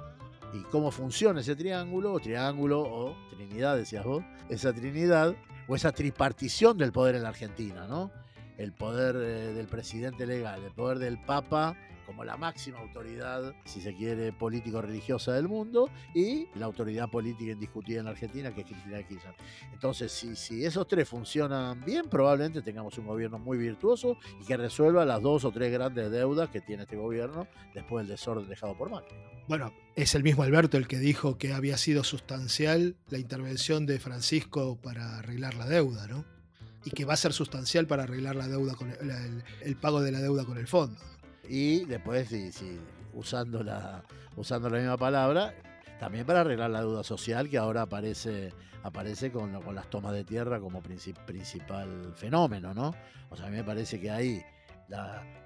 y 0.54 0.62
cómo 0.64 0.92
funciona 0.92 1.42
ese 1.42 1.56
triángulo, 1.56 2.20
triángulo 2.20 2.82
o 2.82 3.16
trinidad, 3.30 3.78
decías 3.78 4.06
vos, 4.06 4.24
esa 4.50 4.74
trinidad 4.74 5.36
o 5.68 5.76
esa 5.76 5.92
tripartición 5.92 6.78
del 6.78 6.92
poder 6.92 7.16
en 7.16 7.24
la 7.24 7.30
Argentina, 7.30 7.88
¿no? 7.88 8.12
El 8.58 8.74
poder 8.74 9.16
eh, 9.16 9.54
del 9.54 9.68
presidente 9.68 10.26
legal, 10.26 10.64
el 10.64 10.72
poder 10.72 11.00
del 11.00 11.18
Papa 11.20 11.76
como 12.08 12.24
la 12.24 12.38
máxima 12.38 12.80
autoridad, 12.80 13.54
si 13.66 13.82
se 13.82 13.94
quiere, 13.94 14.32
político-religiosa 14.32 15.34
del 15.34 15.50
mundo 15.50 15.90
y 16.16 16.48
la 16.56 16.66
autoridad 16.66 17.10
política 17.10 17.52
indiscutida 17.52 18.00
en 18.00 18.06
la 18.06 18.12
Argentina, 18.12 18.56
que 18.56 18.62
es 18.62 18.68
Cristina 18.68 19.04
Kirchner. 19.04 19.36
Entonces, 19.74 20.14
si, 20.14 20.36
si 20.38 20.64
esos 20.64 20.88
tres 20.88 21.08
funcionan 21.08 21.84
bien, 21.84 22.10
probablemente 22.10 22.62
tengamos 22.62 22.98
un 22.98 23.08
gobierno 23.08 23.38
muy 23.40 23.58
virtuoso 23.58 24.18
y 24.42 24.46
que 24.46 24.56
resuelva 24.56 25.04
las 25.04 25.22
dos 25.22 25.44
o 25.44 25.52
tres 25.52 25.70
grandes 25.72 26.10
deudas 26.10 26.50
que 26.50 26.62
tiene 26.62 26.84
este 26.84 26.96
gobierno 26.96 27.46
después 27.76 28.08
del 28.08 28.16
desorden 28.16 28.48
dejado 28.48 28.78
por 28.78 28.90
Macri. 28.90 29.18
Bueno, 29.50 29.74
es 29.96 30.16
el 30.16 30.24
mismo 30.24 30.44
Alberto 30.44 30.78
el 30.78 30.88
que 30.88 31.00
dijo 31.00 31.38
que 31.38 31.52
había 31.52 31.78
sido 31.78 32.06
sustancial 32.06 32.96
la 33.10 33.18
intervención 33.18 33.86
de 33.86 34.00
Francisco 34.00 34.78
para 34.82 35.18
arreglar 35.18 35.56
la 35.56 35.68
deuda, 35.68 36.08
¿no? 36.08 36.37
Y 36.86 36.92
que 36.92 37.06
va 37.06 37.14
a 37.14 37.18
ser 37.18 37.34
sustancial 37.34 37.88
para 37.88 38.04
arreglar 38.04 38.36
la 38.36 38.48
deuda 38.48 38.76
con 38.76 38.90
el, 38.90 39.44
el, 39.62 39.76
pago 39.76 40.02
de 40.02 40.12
la 40.12 40.20
deuda 40.20 40.46
con 40.46 40.58
el 40.58 40.68
fondo. 40.68 41.00
Y 41.48 41.86
después, 41.86 42.30
si, 42.30 42.52
si, 42.52 42.80
usando, 43.14 43.64
la, 43.64 44.04
usando 44.36 44.70
la 44.70 44.78
misma 44.78 44.98
palabra, 44.98 45.54
también 46.00 46.26
para 46.26 46.42
arreglar 46.42 46.70
la 46.70 46.82
deuda 46.82 47.04
social 47.04 47.50
que 47.50 47.58
ahora 47.58 47.84
aparece, 47.84 48.54
aparece 48.84 49.32
con, 49.32 49.62
con 49.62 49.76
las 49.76 49.90
tomas 49.90 50.14
de 50.14 50.24
tierra 50.24 50.60
como 50.60 50.82
principal 50.82 52.14
fenómeno, 52.16 52.74
¿no? 52.74 52.94
O 53.30 53.36
sea, 53.36 53.48
a 53.48 53.50
mí 53.50 53.58
me 53.58 53.64
parece 53.64 54.00
que 54.00 54.12
ahí 54.12 54.42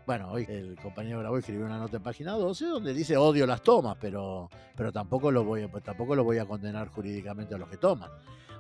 bueno, 0.06 0.32
hoy 0.32 0.46
el 0.48 0.76
compañero 0.82 1.20
Bravo 1.20 1.38
escribió 1.38 1.66
una 1.66 1.78
nota 1.78 1.98
en 1.98 2.04
página 2.04 2.34
12 2.34 2.66
donde 2.66 2.94
dice 2.94 3.18
odio 3.18 3.46
las 3.48 3.62
tomas, 3.62 3.98
pero, 4.00 4.50
pero 4.76 4.92
tampoco, 4.92 5.32
lo 5.32 5.44
voy 5.44 5.64
a, 5.64 5.72
pues, 5.72 5.84
tampoco 5.84 6.16
lo 6.16 6.24
voy 6.24 6.38
a 6.38 6.46
condenar 6.46 6.90
jurídicamente 6.90 7.56
a 7.56 7.58
los 7.58 7.70
que 7.70 7.78
toman. 7.78 8.10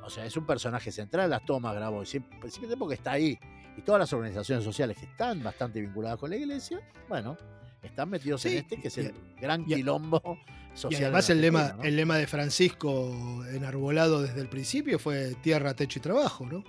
O 0.03 0.09
sea, 0.09 0.25
es 0.25 0.35
un 0.35 0.45
personaje 0.45 0.91
central 0.91 1.29
las 1.29 1.45
tomas, 1.45 1.75
Grabo, 1.75 2.03
simplemente 2.05 2.77
porque 2.77 2.95
está 2.95 3.11
ahí. 3.11 3.37
Y 3.77 3.81
todas 3.81 3.99
las 3.99 4.11
organizaciones 4.13 4.63
sociales 4.63 4.97
que 4.97 5.05
están 5.05 5.43
bastante 5.43 5.79
vinculadas 5.79 6.17
con 6.19 6.29
la 6.29 6.35
iglesia, 6.35 6.81
bueno, 7.07 7.37
están 7.81 8.09
metidos 8.09 8.45
en 8.45 8.57
este, 8.57 8.77
que 8.79 8.87
es 8.87 8.97
el 8.97 9.13
gran 9.39 9.65
quilombo 9.65 10.39
social. 10.73 11.01
Y 11.01 11.05
además 11.05 11.29
el 11.29 11.41
lema, 11.41 11.75
el 11.83 11.95
lema 11.95 12.17
de 12.17 12.27
Francisco 12.27 13.45
enarbolado 13.51 14.21
desde 14.21 14.41
el 14.41 14.49
principio 14.49 14.99
fue 14.99 15.35
tierra, 15.41 15.73
techo 15.73 15.99
y 15.99 16.01
trabajo, 16.01 16.45
¿no? 16.45 16.63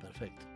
Perfecto. 0.00 0.51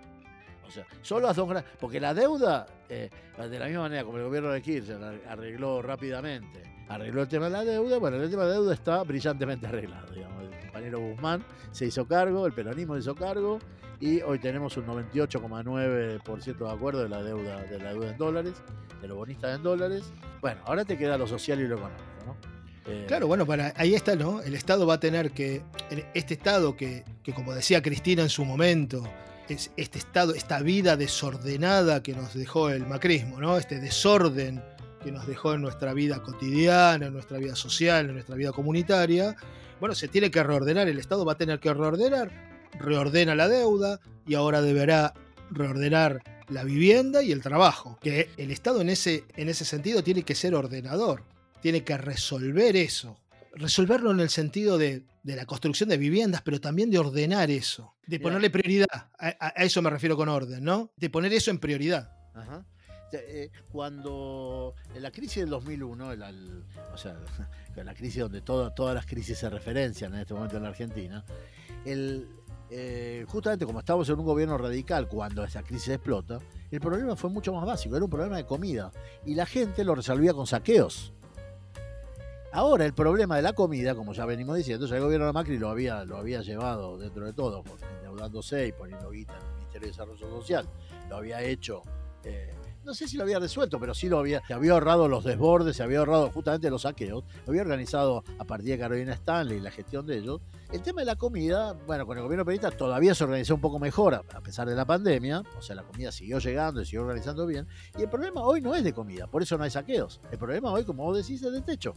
O 0.67 0.71
sea, 0.71 0.87
son 1.03 1.23
las 1.23 1.37
dos 1.37 1.49
grandes. 1.49 1.73
Porque 1.79 2.01
la 2.01 2.15
deuda, 2.15 2.67
eh, 2.89 3.11
de 3.39 3.59
la 3.59 3.67
misma 3.67 3.83
manera 3.83 4.05
como 4.05 4.19
el 4.19 4.25
gobierno 4.25 4.51
de 4.51 4.63
Kirchner 4.63 5.23
arregló 5.29 5.83
rápidamente, 5.83 6.63
arregló 6.89 7.23
el 7.23 7.29
tema 7.29 7.47
de 7.47 7.53
la 7.53 7.65
deuda, 7.65 7.99
bueno, 7.99 8.17
el 8.17 8.31
tema 8.31 8.45
de 8.45 8.49
la 8.51 8.55
deuda 8.55 8.75
está 8.75 9.03
brillantemente 9.03 9.67
arreglado. 9.67 10.13
Digamos. 10.13 10.45
El 10.45 10.61
compañero 10.61 11.01
Guzmán 11.01 11.45
se 11.71 11.87
hizo 11.87 12.07
cargo, 12.07 12.47
el 12.47 12.53
peronismo 12.53 12.95
se 12.95 13.01
hizo 13.01 13.15
cargo, 13.15 13.59
y 14.01 14.21
hoy 14.23 14.39
tenemos 14.39 14.77
un 14.77 14.87
98,9% 14.87 16.57
de 16.59 16.71
acuerdo 16.71 17.03
de 17.03 17.09
la 17.09 17.23
deuda, 17.23 17.63
de 17.63 17.79
la 17.79 17.93
deuda 17.93 18.11
en 18.11 18.19
dólares, 18.19 18.55
de 19.01 19.09
los 19.09 19.17
bonistas 19.17 19.57
en 19.57 19.63
dólares. 19.63 20.13
Bueno, 20.41 20.61
ahora 20.67 20.85
te 20.85 20.99
queda 20.99 21.17
lo 21.17 21.27
social 21.27 21.61
y 21.61 21.67
lo 21.67 21.77
económico, 21.77 22.05
¿no? 22.27 22.37
Eh, 22.89 23.05
claro, 23.09 23.27
bueno, 23.27 23.47
ahí 23.75 23.95
está, 23.95 24.15
¿no? 24.15 24.43
El 24.43 24.55
Estado 24.55 24.87
va 24.87 24.95
a 24.95 25.01
tener 25.01 25.33
que, 25.33 25.63
este 26.15 26.35
Estado 26.35 26.77
que, 26.77 27.05
que 27.23 27.33
como 27.33 27.53
decía 27.53 27.83
Cristina 27.83 28.23
en 28.23 28.29
su 28.29 28.45
momento, 28.45 29.03
este 29.49 29.99
estado, 29.99 30.35
esta 30.35 30.61
vida 30.61 30.97
desordenada 30.97 32.03
que 32.03 32.15
nos 32.15 32.35
dejó 32.35 32.71
el 32.71 32.87
macrismo, 32.87 33.41
¿no? 33.41 33.57
Este 33.57 33.81
desorden 33.81 34.63
que 35.03 35.13
nos 35.13 35.27
dejó 35.27 35.55
en 35.55 35.63
nuestra 35.63 35.93
vida 35.93 36.23
cotidiana, 36.23 37.07
en 37.07 37.13
nuestra 37.13 37.39
vida 37.39 37.55
social, 37.55 38.07
en 38.07 38.15
nuestra 38.15 38.35
vida 38.35 38.53
comunitaria. 38.53 39.37
Bueno, 39.79 39.95
se 39.95 40.09
tiene 40.09 40.31
que 40.31 40.43
reordenar, 40.43 40.89
el 40.89 40.99
Estado 40.99 41.25
va 41.25 41.33
a 41.33 41.37
tener 41.37 41.61
que 41.61 41.73
reordenar, 41.73 42.31
reordena 42.79 43.35
la 43.35 43.49
deuda 43.49 44.01
y 44.27 44.35
ahora 44.35 44.63
deberá 44.63 45.15
reordenar 45.51 46.23
la 46.49 46.65
vivienda 46.65 47.23
y 47.23 47.33
el 47.33 47.43
trabajo, 47.43 47.99
que 48.01 48.31
el 48.37 48.51
Estado 48.51 48.81
en 48.81 48.89
ese, 48.89 49.25
en 49.37 49.49
ese 49.49 49.65
sentido 49.65 50.03
tiene 50.03 50.23
que 50.23 50.35
ser 50.35 50.55
ordenador, 50.55 51.23
tiene 51.61 51.83
que 51.85 51.97
resolver 51.97 52.77
eso, 52.77 53.19
resolverlo 53.57 54.11
en 54.11 54.21
el 54.21 54.29
sentido 54.29 54.79
de, 54.79 55.05
la 55.25 55.47
construcción 55.47 55.89
de 55.89 55.97
viviendas, 55.97 56.43
pero 56.43 56.61
también 56.61 56.91
de 56.91 56.99
ordenar 56.99 57.51
eso, 57.51 57.95
de 58.07 58.21
ponerle 58.21 58.51
prioridad. 58.51 59.11
A, 59.19 59.49
eso 59.57 59.83
me 59.83 59.91
refiero 59.91 60.17
con 60.17 60.29
orden, 60.29 60.63
¿no? 60.63 60.93
De 60.97 61.11
poner 61.11 61.33
eso 61.33 61.51
en 61.51 61.59
prioridad. 61.59 62.13
Eh, 63.13 63.51
cuando 63.71 64.75
en 64.95 65.03
la 65.03 65.11
crisis 65.11 65.37
del 65.37 65.51
2001, 65.51 66.09
o 66.93 66.99
sea, 66.99 67.17
la 67.85 67.95
crisis 67.95 68.21
donde 68.21 68.43
todas 68.43 68.95
las 68.95 69.07
crisis 69.07 69.39
se 69.39 69.49
referencian 69.49 70.15
en 70.15 70.21
este 70.21 70.35
momento 70.35 70.57
en 70.57 70.63
la 70.63 70.69
Argentina, 70.69 71.25
eh, 72.69 73.25
justamente 73.29 73.65
como 73.65 73.79
estábamos 73.79 74.09
en 74.09 74.19
un 74.19 74.25
gobierno 74.25 74.59
radical 74.59 75.09
cuando 75.09 75.45
esa 75.45 75.63
crisis 75.63 75.89
explota, 75.89 76.41
el 76.71 76.81
problema 76.81 77.15
fue 77.15 77.31
mucho 77.31 77.53
más 77.53 77.65
básico, 77.65 77.95
era 77.95 78.05
un 78.05 78.11
problema 78.11 78.37
de 78.37 78.45
comida. 78.45 78.91
Y 79.25 79.35
la 79.35 79.47
gente 79.47 79.85
lo 79.85 79.95
resolvía 79.95 80.35
con 80.35 80.47
saqueos. 80.47 81.13
Ahora 82.57 82.87
el 82.87 82.95
problema 82.95 83.37
de 83.37 83.43
la 83.43 83.53
comida, 83.53 83.95
como 83.95 84.15
ya 84.15 84.25
venimos 84.25 84.57
diciendo, 84.57 84.87
ya 84.87 84.97
el 84.97 85.03
gobierno 85.03 85.27
de 85.27 85.33
Macri 85.35 85.59
lo 85.59 85.69
había, 85.69 86.07
lo 86.07 86.17
había 86.17 86.41
llevado 86.41 86.97
dentro 86.97 87.27
de 87.27 87.35
todo, 87.35 87.63
endeudándose 87.99 88.69
y 88.69 88.73
poniendo 88.73 89.11
guita 89.11 89.35
en 89.35 89.47
el 89.47 89.55
Ministerio 89.57 89.89
de 89.89 89.93
Desarrollo 89.93 90.31
Social. 90.41 90.67
Lo 91.11 91.17
había 91.17 91.43
hecho, 91.43 91.83
eh, 92.25 92.55
no 92.83 92.95
sé 92.95 93.09
si 93.09 93.19
lo 93.19 93.25
había 93.25 93.39
resuelto, 93.39 93.79
pero 93.79 93.93
sí 93.93 94.09
lo 94.09 94.19
había, 94.19 94.43
se 94.47 94.55
había 94.55 94.73
ahorrado 94.73 95.07
los 95.07 95.23
desbordes, 95.23 95.77
se 95.77 95.83
había 95.83 95.99
ahorrado 95.99 96.31
justamente 96.31 96.71
los 96.71 96.81
saqueos, 96.81 97.25
lo 97.45 97.51
había 97.51 97.61
organizado 97.61 98.25
a 98.39 98.45
partir 98.45 98.71
de 98.71 98.79
Carolina 98.79 99.13
Stanley 99.13 99.59
y 99.59 99.61
la 99.61 99.71
gestión 99.71 100.07
de 100.07 100.17
ellos. 100.17 100.41
El 100.73 100.81
tema 100.81 101.03
de 101.03 101.05
la 101.05 101.17
comida, 101.17 101.75
bueno, 101.87 102.07
con 102.07 102.17
el 102.17 102.25
gobierno 102.25 102.47
periodista 102.47 102.75
todavía 102.75 103.15
se 103.15 103.25
organizó 103.25 103.55
un 103.55 103.61
poco 103.61 103.79
mejor 103.79 104.15
a 104.15 104.41
pesar 104.41 104.67
de 104.67 104.75
la 104.75 104.87
pandemia, 104.87 105.43
o 105.59 105.61
sea, 105.61 105.77
la 105.77 105.83
comida 105.83 106.11
siguió 106.11 106.39
llegando 106.39 106.81
y 106.81 106.87
siguió 106.87 107.03
organizando 107.03 107.47
bien. 107.47 107.69
Y 107.99 108.03
el 108.05 108.09
problema 108.09 108.41
hoy 108.41 108.63
no 108.63 108.75
es 108.75 108.83
de 108.83 108.95
comida, 108.95 109.27
por 109.27 109.43
eso 109.43 109.59
no 109.59 109.65
hay 109.65 109.71
saqueos. 109.71 110.23
El 110.33 110.39
problema 110.39 110.73
hoy, 110.73 110.85
como 110.85 111.05
vos 111.05 111.19
decís, 111.19 111.43
es 111.43 111.53
de 111.53 111.61
techo 111.61 111.93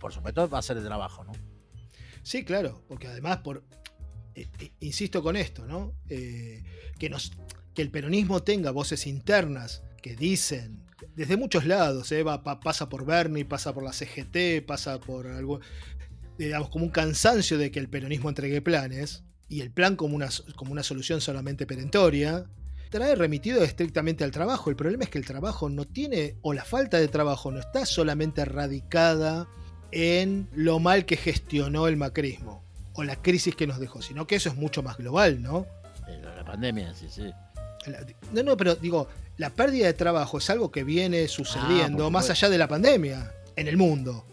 por 0.00 0.12
supuesto 0.12 0.48
va 0.48 0.58
a 0.58 0.62
ser 0.62 0.78
el 0.78 0.84
trabajo, 0.84 1.22
¿no? 1.22 1.32
Sí, 2.22 2.44
claro, 2.44 2.82
porque 2.88 3.06
además, 3.06 3.38
por 3.38 3.62
eh, 4.34 4.48
eh, 4.58 4.72
insisto 4.80 5.22
con 5.22 5.36
esto, 5.36 5.66
¿no? 5.66 5.94
Eh, 6.08 6.62
que, 6.98 7.08
nos, 7.08 7.32
que 7.74 7.82
el 7.82 7.90
peronismo 7.90 8.42
tenga 8.42 8.70
voces 8.70 9.06
internas 9.06 9.82
que 10.02 10.16
dicen, 10.16 10.82
desde 11.14 11.36
muchos 11.36 11.66
lados, 11.66 12.12
pasa 12.62 12.88
por 12.88 13.04
Bernie, 13.04 13.44
pasa 13.44 13.72
por 13.72 13.82
la 13.82 13.92
CGT, 13.92 14.66
pasa 14.66 14.98
por 15.00 15.26
algo, 15.26 15.60
digamos, 16.38 16.70
como 16.70 16.84
un 16.84 16.90
cansancio 16.90 17.58
de 17.58 17.70
que 17.70 17.78
el 17.78 17.88
peronismo 17.88 18.28
entregue 18.28 18.60
planes, 18.60 19.24
y 19.48 19.62
el 19.62 19.70
plan 19.70 19.96
como 19.96 20.14
una, 20.14 20.28
como 20.56 20.72
una 20.72 20.82
solución 20.82 21.20
solamente 21.20 21.66
perentoria, 21.66 22.46
trae 22.90 23.14
remitido 23.14 23.62
estrictamente 23.62 24.24
al 24.24 24.30
trabajo. 24.30 24.70
El 24.70 24.76
problema 24.76 25.04
es 25.04 25.10
que 25.10 25.18
el 25.18 25.26
trabajo 25.26 25.68
no 25.68 25.86
tiene, 25.86 26.36
o 26.42 26.52
la 26.52 26.64
falta 26.64 26.98
de 26.98 27.08
trabajo 27.08 27.50
no 27.50 27.58
está 27.58 27.84
solamente 27.84 28.44
radicada 28.44 29.48
en 29.92 30.48
lo 30.54 30.78
mal 30.78 31.04
que 31.04 31.16
gestionó 31.16 31.88
el 31.88 31.96
macrismo 31.96 32.62
o 32.94 33.04
la 33.04 33.16
crisis 33.16 33.54
que 33.54 33.66
nos 33.66 33.78
dejó, 33.78 34.02
sino 34.02 34.26
que 34.26 34.36
eso 34.36 34.48
es 34.48 34.56
mucho 34.56 34.82
más 34.82 34.96
global, 34.96 35.42
¿no? 35.42 35.66
La 36.36 36.44
pandemia, 36.44 36.94
sí, 36.94 37.06
sí. 37.08 37.30
No, 38.32 38.42
no, 38.42 38.56
pero 38.56 38.74
digo, 38.74 39.08
la 39.36 39.50
pérdida 39.50 39.86
de 39.86 39.94
trabajo 39.94 40.38
es 40.38 40.50
algo 40.50 40.70
que 40.70 40.84
viene 40.84 41.28
sucediendo 41.28 42.06
ah, 42.06 42.10
más 42.10 42.28
allá 42.30 42.48
de 42.48 42.58
la 42.58 42.68
pandemia 42.68 43.32
en 43.56 43.68
el 43.68 43.76
mundo. 43.76 44.24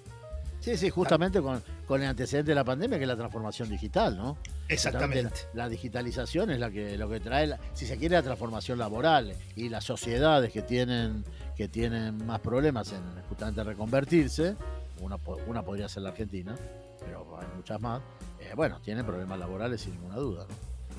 Sí, 0.59 0.75
sí, 0.75 0.89
justamente 0.89 1.41
con, 1.41 1.63
con, 1.85 2.01
el 2.01 2.09
antecedente 2.09 2.51
de 2.51 2.55
la 2.55 2.65
pandemia, 2.65 2.97
que 2.97 3.05
es 3.05 3.07
la 3.07 3.15
transformación 3.15 3.69
digital, 3.69 4.17
¿no? 4.17 4.37
Exactamente. 4.67 5.47
La, 5.53 5.69
digitalización 5.69 6.51
es 6.51 6.59
la 6.59 6.69
que, 6.69 6.97
lo 6.97 7.09
que 7.09 7.21
trae, 7.21 7.55
si 7.73 7.85
se 7.85 7.97
quiere, 7.97 8.15
la 8.15 8.23
transformación 8.23 8.77
laboral 8.77 9.33
y 9.55 9.69
las 9.69 9.85
sociedades 9.85 10.51
que 10.51 10.61
tienen, 10.61 11.23
que 11.55 11.69
tienen 11.69 12.25
más 12.25 12.41
problemas 12.41 12.91
en 12.91 13.01
justamente 13.29 13.63
reconvertirse, 13.63 14.57
una, 15.01 15.17
una 15.47 15.63
podría 15.63 15.89
ser 15.89 16.03
la 16.03 16.09
Argentina, 16.09 16.55
pero 16.99 17.37
hay 17.39 17.47
muchas 17.55 17.79
más, 17.79 18.01
eh, 18.39 18.53
bueno, 18.55 18.79
tienen 18.81 19.05
problemas 19.05 19.39
laborales 19.39 19.81
sin 19.81 19.93
ninguna 19.93 20.15
duda. 20.15 20.47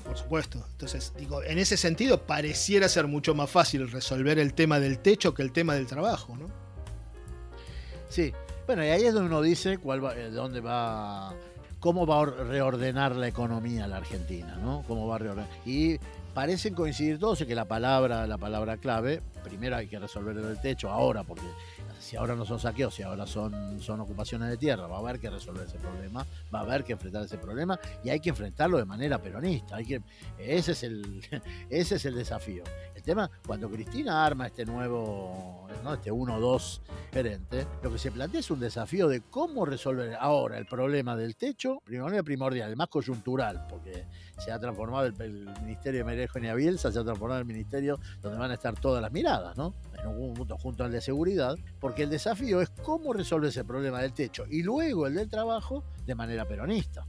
Por 0.03 0.17
supuesto. 0.17 0.65
Entonces, 0.71 1.13
digo, 1.17 1.43
en 1.43 1.59
ese 1.59 1.77
sentido 1.77 2.25
pareciera 2.25 2.87
ser 2.89 3.07
mucho 3.07 3.35
más 3.35 3.49
fácil 3.49 3.91
resolver 3.91 4.39
el 4.39 4.53
tema 4.53 4.79
del 4.79 4.99
techo 4.99 5.33
que 5.33 5.41
el 5.41 5.51
tema 5.51 5.75
del 5.75 5.85
trabajo, 5.85 6.35
¿no? 6.35 6.47
Sí. 8.09 8.33
Bueno, 8.65 8.83
y 8.83 8.89
ahí 8.89 9.03
es 9.03 9.13
donde 9.13 9.29
uno 9.29 9.41
dice 9.41 9.77
cuál 9.77 10.03
va, 10.03 10.15
eh, 10.15 10.29
dónde 10.29 10.61
va, 10.61 11.33
cómo 11.79 12.05
va 12.05 12.21
a 12.21 12.25
reordenar 12.25 13.15
la 13.15 13.27
economía 13.27 13.87
la 13.87 13.97
Argentina, 13.97 14.57
¿no? 14.61 14.83
Cómo 14.87 15.07
va 15.07 15.15
a 15.15 15.19
reordenar. 15.19 15.49
Y 15.65 15.99
parecen 16.33 16.73
coincidir 16.73 17.19
todos 17.19 17.41
en 17.41 17.47
que 17.47 17.55
la 17.55 17.65
palabra, 17.65 18.27
la 18.27 18.37
palabra 18.37 18.77
clave, 18.77 19.21
primero 19.39 19.75
hay 19.75 19.87
que 19.87 19.99
resolver 19.99 20.37
el 20.37 20.59
techo 20.61 20.89
ahora, 20.89 21.23
porque 21.23 21.47
si 21.99 22.15
ahora 22.15 22.35
no 22.35 22.45
son 22.45 22.59
saqueos, 22.59 22.93
si 22.93 23.03
ahora 23.03 23.25
son, 23.27 23.79
son 23.81 23.99
ocupaciones 23.99 24.49
de 24.49 24.57
tierra, 24.57 24.87
va 24.87 24.97
a 24.97 24.99
haber 24.99 25.19
que 25.19 25.29
resolver 25.29 25.67
ese 25.67 25.77
problema, 25.77 26.25
va 26.53 26.59
a 26.59 26.61
haber 26.63 26.83
que 26.83 26.93
enfrentar 26.93 27.23
ese 27.23 27.37
problema 27.37 27.79
y 28.03 28.09
hay 28.09 28.19
que 28.19 28.29
enfrentarlo 28.29 28.77
de 28.77 28.85
manera 28.85 29.17
peronista. 29.19 29.75
Hay 29.75 29.85
que, 29.85 30.01
ese, 30.37 30.71
es 30.71 30.83
el, 30.83 31.21
ese 31.69 31.95
es 31.95 32.05
el 32.05 32.15
desafío. 32.15 32.63
El 32.95 33.03
tema, 33.03 33.29
cuando 33.45 33.69
Cristina 33.69 34.25
arma 34.25 34.47
este 34.47 34.65
nuevo, 34.65 35.67
¿no? 35.83 35.93
este 35.93 36.11
1-2 36.11 36.81
gerente, 37.13 37.65
lo 37.81 37.91
que 37.91 37.97
se 37.97 38.11
plantea 38.11 38.41
es 38.41 38.51
un 38.51 38.59
desafío 38.59 39.07
de 39.07 39.21
cómo 39.21 39.65
resolver 39.65 40.15
ahora 40.19 40.57
el 40.57 40.65
problema 40.65 41.15
del 41.15 41.35
techo, 41.35 41.81
primordial, 41.85 42.23
primordial, 42.23 42.75
más 42.75 42.89
coyuntural, 42.89 43.67
porque 43.69 44.05
se 44.37 44.51
ha 44.51 44.59
transformado 44.59 45.05
el, 45.05 45.49
Ministerio 45.61 45.99
de 45.99 46.03
María 46.03 46.23
Eugenia 46.23 46.53
Bielsa, 46.55 46.91
se 46.91 46.99
ha 46.99 47.03
transformado 47.03 47.39
el 47.39 47.45
ministerio 47.45 47.99
donde 48.21 48.37
van 48.37 48.51
a 48.51 48.55
estar 48.55 48.79
todas 48.79 49.01
las 49.01 49.11
miradas 49.11 49.28
En 50.03 50.07
un 50.07 50.33
punto 50.33 50.57
junto 50.57 50.83
al 50.83 50.91
de 50.91 51.01
seguridad, 51.01 51.55
porque 51.79 52.03
el 52.03 52.09
desafío 52.09 52.61
es 52.61 52.69
cómo 52.69 53.13
resolver 53.13 53.49
ese 53.49 53.65
problema 53.65 54.01
del 54.01 54.13
techo 54.13 54.45
y 54.49 54.63
luego 54.63 55.07
el 55.07 55.15
del 55.15 55.29
trabajo 55.29 55.83
de 56.05 56.15
manera 56.15 56.45
peronista. 56.45 57.05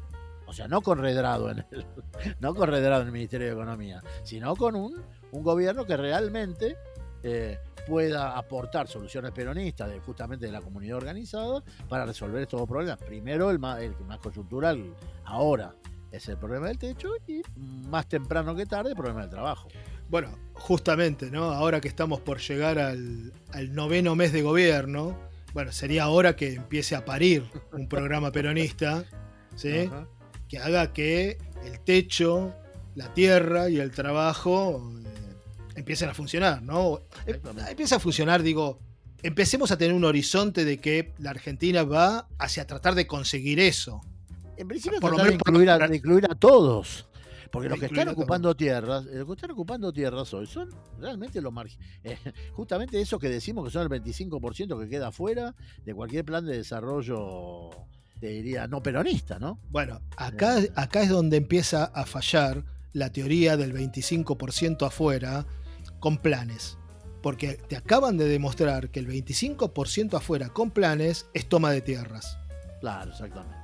O 0.47 0.53
sea, 0.53 0.67
no 0.67 0.83
con 0.83 0.99
redrado 0.99 1.51
en 1.51 1.65
el, 1.71 1.87
no 2.41 2.55
con 2.55 2.69
redrado 2.69 3.03
en 3.03 3.07
el 3.07 3.13
Ministerio 3.13 3.47
de 3.47 3.53
Economía, 3.53 4.03
sino 4.25 4.57
con 4.57 4.75
un, 4.75 5.01
un 5.31 5.43
gobierno 5.45 5.87
que 5.87 5.97
realmente 5.97 6.77
eh, 7.23 7.59
pueda 7.87 8.37
aportar 8.37 8.89
soluciones 8.89 9.33
peronistas 9.33 9.91
justamente 10.05 10.47
de 10.47 10.53
la 10.53 10.61
comunidad 10.61 10.97
organizada 10.97 11.63
para 11.89 12.05
resolver 12.05 12.43
estos 12.43 12.67
problemas. 12.69 12.99
Primero, 12.99 13.51
el 13.51 13.59
más, 13.59 13.81
el 13.81 13.95
más 14.07 14.19
coyuntural 14.19 14.95
ahora 15.25 15.75
es 16.13 16.29
el 16.29 16.37
problema 16.37 16.69
del 16.69 16.79
techo 16.79 17.11
y 17.27 17.43
más 17.57 18.09
temprano 18.09 18.55
que 18.55 18.67
tarde 18.67 18.91
el 18.91 18.97
problema 18.97 19.23
del 19.23 19.31
trabajo. 19.31 19.69
Bueno, 20.09 20.37
justamente, 20.55 21.31
¿no? 21.31 21.53
Ahora 21.53 21.81
que 21.81 21.89
estamos 21.89 22.21
por 22.21 22.41
llegar 22.41 22.79
al, 22.79 23.33
al 23.53 23.75
noveno 23.75 24.17
mes 24.17 24.33
de 24.33 24.43
gobierno, 24.43 25.17
bueno, 25.53 25.73
sería 25.73 26.09
hora 26.09 26.37
que 26.37 26.55
empiece 26.55 26.95
a 26.95 27.05
parir 27.05 27.45
un 27.73 27.89
programa 27.89 28.31
peronista, 28.33 29.05
¿sí? 29.57 29.91
Que 30.49 30.59
haga 30.59 30.93
que 30.93 31.39
el 31.65 31.81
techo, 31.81 32.55
la 32.95 33.13
tierra 33.15 33.69
y 33.69 33.79
el 33.79 33.91
trabajo 33.91 34.93
eh, 35.05 35.35
empiecen 35.77 36.09
a 36.09 36.15
funcionar, 36.15 36.63
¿no? 36.63 37.01
Eh. 37.27 37.41
Empieza 37.69 37.97
a 37.97 38.01
funcionar, 38.01 38.43
digo, 38.43 38.81
empecemos 39.23 39.71
a 39.71 39.79
tener 39.79 39.95
un 39.95 40.05
horizonte 40.05 40.65
de 40.65 40.79
que 40.79 41.13
la 41.19 41.31
Argentina 41.31 41.83
va 41.83 42.29
hacia 42.39 42.67
tratar 42.67 42.95
de 42.95 43.07
conseguir 43.07 43.61
eso. 43.61 44.01
En 44.61 44.69
principio, 44.69 45.01
Por 45.01 45.13
lo 45.13 45.17
de 45.17 45.23
menos 45.25 45.35
incluir, 45.37 45.71
a, 45.71 45.79
de 45.89 45.97
incluir 45.97 46.27
a 46.31 46.35
todos. 46.35 47.07
Porque 47.51 47.69
los 47.69 47.79
que 47.81 47.87
están 47.87 48.09
ocupando 48.09 48.55
tierras, 48.55 49.07
eh, 49.07 49.17
los 49.17 49.27
que 49.27 49.33
están 49.33 49.51
ocupando 49.53 49.93
tierras 49.93 50.33
hoy 50.35 50.47
son 50.47 50.69
realmente 50.99 51.41
los 51.41 51.53
margi- 51.53 51.79
eh, 52.05 52.17
justamente 52.53 53.01
eso 53.01 53.19
que 53.19 53.29
decimos 53.29 53.65
que 53.65 53.71
son 53.73 53.91
el 53.91 54.03
25% 54.03 54.79
que 54.81 54.89
queda 54.89 55.11
fuera 55.11 55.55
de 55.85 55.95
cualquier 55.95 56.25
plan 56.25 56.45
de 56.45 56.59
desarrollo, 56.59 57.71
te 58.21 58.29
diría, 58.29 58.69
no 58.69 58.83
peronista, 58.83 59.39
¿no? 59.39 59.59
Bueno, 59.71 60.01
acá, 60.17 60.59
acá 60.77 61.03
es 61.03 61.09
donde 61.09 61.39
empieza 61.39 61.85
a 61.87 62.05
fallar 62.05 62.65
la 62.93 63.11
teoría 63.11 63.57
del 63.57 63.73
25% 63.73 64.87
afuera 64.87 65.47
con 66.01 66.19
planes. 66.19 66.77
Porque 67.23 67.55
te 67.55 67.77
acaban 67.77 68.17
de 68.17 68.27
demostrar 68.29 68.91
que 68.91 69.01
el 69.01 69.09
25% 69.09 70.15
afuera 70.19 70.51
con 70.51 70.71
planes 70.71 71.27
es 71.35 71.49
toma 71.49 71.71
de 71.73 71.81
tierras. 71.81 72.39
Claro, 72.81 73.11
exactamente. 73.11 73.60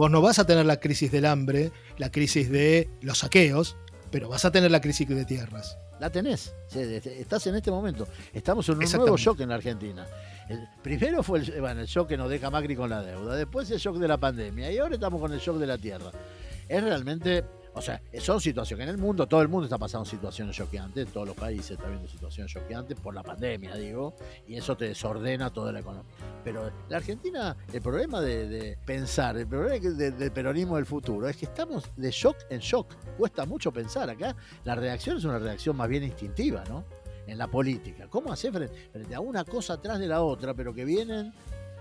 Vos 0.00 0.10
no 0.10 0.22
vas 0.22 0.38
a 0.38 0.46
tener 0.46 0.64
la 0.64 0.80
crisis 0.80 1.12
del 1.12 1.26
hambre, 1.26 1.72
la 1.98 2.10
crisis 2.10 2.50
de 2.50 2.88
los 3.02 3.18
saqueos, 3.18 3.76
pero 4.10 4.30
vas 4.30 4.46
a 4.46 4.50
tener 4.50 4.70
la 4.70 4.80
crisis 4.80 5.06
de 5.06 5.26
tierras. 5.26 5.76
La 6.00 6.08
tenés, 6.08 6.54
estás 6.74 7.46
en 7.48 7.56
este 7.56 7.70
momento. 7.70 8.08
Estamos 8.32 8.66
en 8.70 8.78
un 8.78 8.80
nuevo 8.92 9.18
shock 9.18 9.40
en 9.40 9.50
la 9.50 9.56
Argentina. 9.56 10.06
El- 10.48 10.66
primero 10.82 11.22
fue 11.22 11.40
el, 11.40 11.60
bueno, 11.60 11.82
el 11.82 11.86
shock 11.86 12.08
que 12.08 12.16
nos 12.16 12.30
deja 12.30 12.48
Macri 12.48 12.74
con 12.76 12.88
la 12.88 13.02
deuda, 13.02 13.36
después 13.36 13.70
el 13.70 13.78
shock 13.78 13.98
de 13.98 14.08
la 14.08 14.16
pandemia 14.16 14.72
y 14.72 14.78
ahora 14.78 14.94
estamos 14.94 15.20
con 15.20 15.34
el 15.34 15.38
shock 15.38 15.58
de 15.58 15.66
la 15.66 15.76
tierra. 15.76 16.10
Es 16.66 16.82
realmente, 16.82 17.44
o 17.74 17.80
sea, 17.80 18.02
son 18.18 18.40
situaciones 18.40 18.84
en 18.88 18.94
el 18.94 18.98
mundo, 18.98 19.26
todo 19.26 19.42
el 19.42 19.48
mundo 19.48 19.64
está 19.64 19.78
pasando 19.78 20.04
situaciones 20.04 20.56
choqueantes, 20.56 21.08
todos 21.12 21.28
los 21.28 21.36
países 21.36 21.72
están 21.72 21.90
viendo 21.90 22.08
situaciones 22.08 22.52
choqueantes 22.52 22.98
por 22.98 23.14
la 23.14 23.22
pandemia, 23.22 23.76
digo, 23.76 24.14
y 24.46 24.56
eso 24.56 24.76
te 24.76 24.86
desordena 24.86 25.50
toda 25.50 25.72
la 25.72 25.80
economía. 25.80 26.10
Pero 26.42 26.70
la 26.88 26.96
Argentina, 26.96 27.56
el 27.72 27.80
problema 27.80 28.20
de, 28.20 28.76
pensar, 28.84 29.36
el 29.36 29.46
problema 29.46 29.78
del 29.78 30.32
peronismo 30.32 30.76
del 30.76 30.86
futuro 30.86 31.28
es 31.28 31.36
que 31.36 31.46
estamos 31.46 31.84
de 31.96 32.10
shock 32.10 32.36
en 32.50 32.60
shock. 32.60 32.94
Cuesta 33.16 33.44
mucho 33.46 33.72
pensar 33.72 34.10
acá. 34.10 34.34
La 34.64 34.74
reacción 34.74 35.18
es 35.18 35.24
una 35.24 35.38
reacción 35.38 35.76
más 35.76 35.88
bien 35.88 36.02
instintiva, 36.02 36.64
¿no? 36.68 36.84
En 37.26 37.38
la 37.38 37.46
política. 37.46 38.08
¿Cómo 38.08 38.32
hacer 38.32 38.52
frente, 38.52 38.88
frente 38.90 39.14
a 39.14 39.20
una 39.20 39.44
cosa 39.44 39.74
atrás 39.74 39.98
de 39.98 40.08
la 40.08 40.22
otra, 40.22 40.54
pero 40.54 40.74
que 40.74 40.84
vienen, 40.84 41.32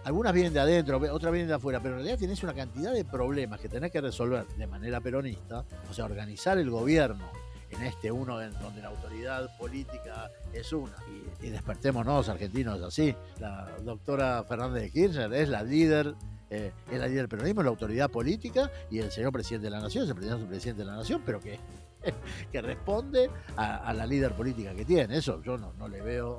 algunas 0.04 0.34
vienen 0.34 0.54
de 0.54 0.60
adentro, 0.60 0.98
otras 1.12 1.32
vienen 1.32 1.48
de 1.50 1.56
afuera, 1.56 1.80
pero 1.82 1.96
en 1.96 2.00
realidad 2.00 2.20
tenés 2.20 2.42
una 2.44 2.54
cantidad 2.54 2.94
de 2.94 3.06
problemas 3.06 3.60
que 3.60 3.70
tenés 3.70 3.92
que 3.92 4.02
resolver 4.02 4.48
de 4.48 4.68
manera 4.68 5.02
peronista, 5.02 5.66
o 5.90 5.94
sea, 5.94 6.06
organizar 6.06 6.58
el 6.58 6.70
gobierno 6.70 7.30
en 7.72 7.84
este 7.84 8.12
uno 8.12 8.42
en 8.42 8.52
donde 8.54 8.82
la 8.82 8.88
autoridad 8.88 9.56
política 9.58 10.32
es 10.54 10.74
una. 10.74 10.96
Y, 11.42 11.48
y 11.48 11.50
despertémonos, 11.52 12.28
argentinos, 12.30 12.82
así. 12.82 13.16
La 13.40 13.70
doctora 13.84 14.44
Fernández 14.44 14.84
de 14.84 14.90
Kirchner 14.90 15.32
es 15.34 15.50
la 15.50 15.62
líder, 15.64 16.16
eh, 16.50 16.72
es 16.92 17.00
la 17.00 17.06
líder 17.08 17.24
del 17.24 17.30
peronismo, 17.30 17.62
la 17.62 17.70
autoridad 17.70 18.10
política, 18.10 18.72
y 18.90 19.00
el 19.00 19.12
señor 19.12 19.32
presidente 19.32 19.66
de 19.66 19.72
la 19.72 19.82
nación 19.82 20.06
es 20.06 20.10
el 20.10 20.16
presidente, 20.16 20.46
presidente 20.48 20.82
de 20.82 20.88
la 20.88 20.96
nación, 20.96 21.22
pero 21.24 21.40
que, 21.40 21.60
que 22.52 22.62
responde 22.62 23.30
a, 23.56 23.78
a 23.88 23.94
la 23.94 24.08
líder 24.08 24.34
política 24.34 24.74
que 24.74 24.86
tiene. 24.86 25.18
Eso 25.18 25.42
yo 25.44 25.58
no, 25.58 25.74
no 25.74 25.88
le 25.88 26.02
veo. 26.02 26.38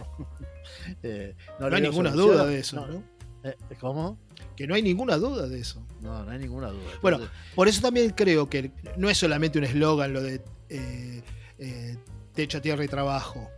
eh, 1.03 1.37
No, 1.61 1.71
le 1.71 1.77
hay 1.77 1.83
ninguna 1.83 2.11
duda 2.11 2.45
de 2.45 2.59
eso, 2.59 2.77
No, 2.77 2.87
¿no? 2.89 3.21
Eh, 3.45 3.55
¿Cómo? 3.81 4.19
Que 4.57 4.67
no 4.67 4.75
hay 4.75 4.83
ninguna 4.83 5.17
duda 5.17 5.47
de 5.49 5.61
eso. 5.61 5.83
No, 6.01 6.25
no 6.25 6.31
hay 6.31 6.39
ninguna 6.39 6.69
duda. 6.69 6.83
Bueno, 7.03 7.21
Por 7.55 7.69
eso 7.69 7.81
también 7.81 8.11
creo 8.11 8.49
que 8.49 8.71
no 8.97 9.09
es 9.09 9.19
solamente 9.19 9.59
un 9.59 9.65
eslogan 9.65 10.13
lo 10.13 10.23
de 10.23 10.43
eh, 10.69 11.23
eh, 11.59 11.97
techo, 12.35 12.61
tierra 12.61 12.85
y 12.85 12.89
trabajo. 12.89 13.49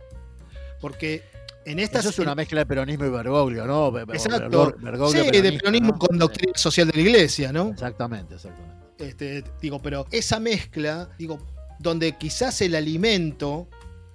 Porque 0.81 1.23
en 1.65 1.79
estas. 1.79 2.01
eso 2.01 2.09
es 2.09 2.19
una 2.19 2.35
mezcla 2.35 2.59
de 2.59 2.65
peronismo 2.65 3.05
y 3.05 3.09
Bergoglio, 3.09 3.65
¿no? 3.65 3.97
Exacto. 3.99 4.49
Bergo- 4.49 4.75
Bergoglio 4.81 5.23
Sí, 5.23 5.41
de 5.41 5.51
peronismo 5.53 5.93
¿no? 5.93 5.99
con 5.99 6.17
doctrina 6.17 6.53
social 6.55 6.87
de 6.87 6.93
la 6.93 7.01
iglesia, 7.01 7.51
¿no? 7.53 7.69
Exactamente, 7.69 8.35
exactamente. 8.35 8.73
Este, 8.97 9.43
digo, 9.61 9.81
pero 9.81 10.05
esa 10.11 10.39
mezcla, 10.39 11.09
digo, 11.17 11.39
donde 11.79 12.17
quizás 12.17 12.61
el 12.61 12.75
alimento 12.75 13.67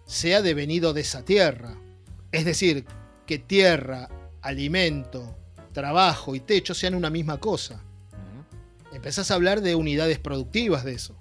sea 0.06 0.40
devenido 0.42 0.92
de 0.94 1.02
esa 1.02 1.24
tierra. 1.24 1.76
Es 2.32 2.44
decir, 2.44 2.84
que 3.26 3.38
tierra, 3.38 4.08
alimento, 4.42 5.36
trabajo 5.72 6.34
y 6.34 6.40
techo 6.40 6.74
sean 6.74 6.94
una 6.94 7.10
misma 7.10 7.38
cosa. 7.38 7.80
Empezás 8.92 9.30
a 9.30 9.34
hablar 9.34 9.60
de 9.60 9.74
unidades 9.74 10.18
productivas 10.18 10.84
de 10.84 10.94
eso. 10.94 11.14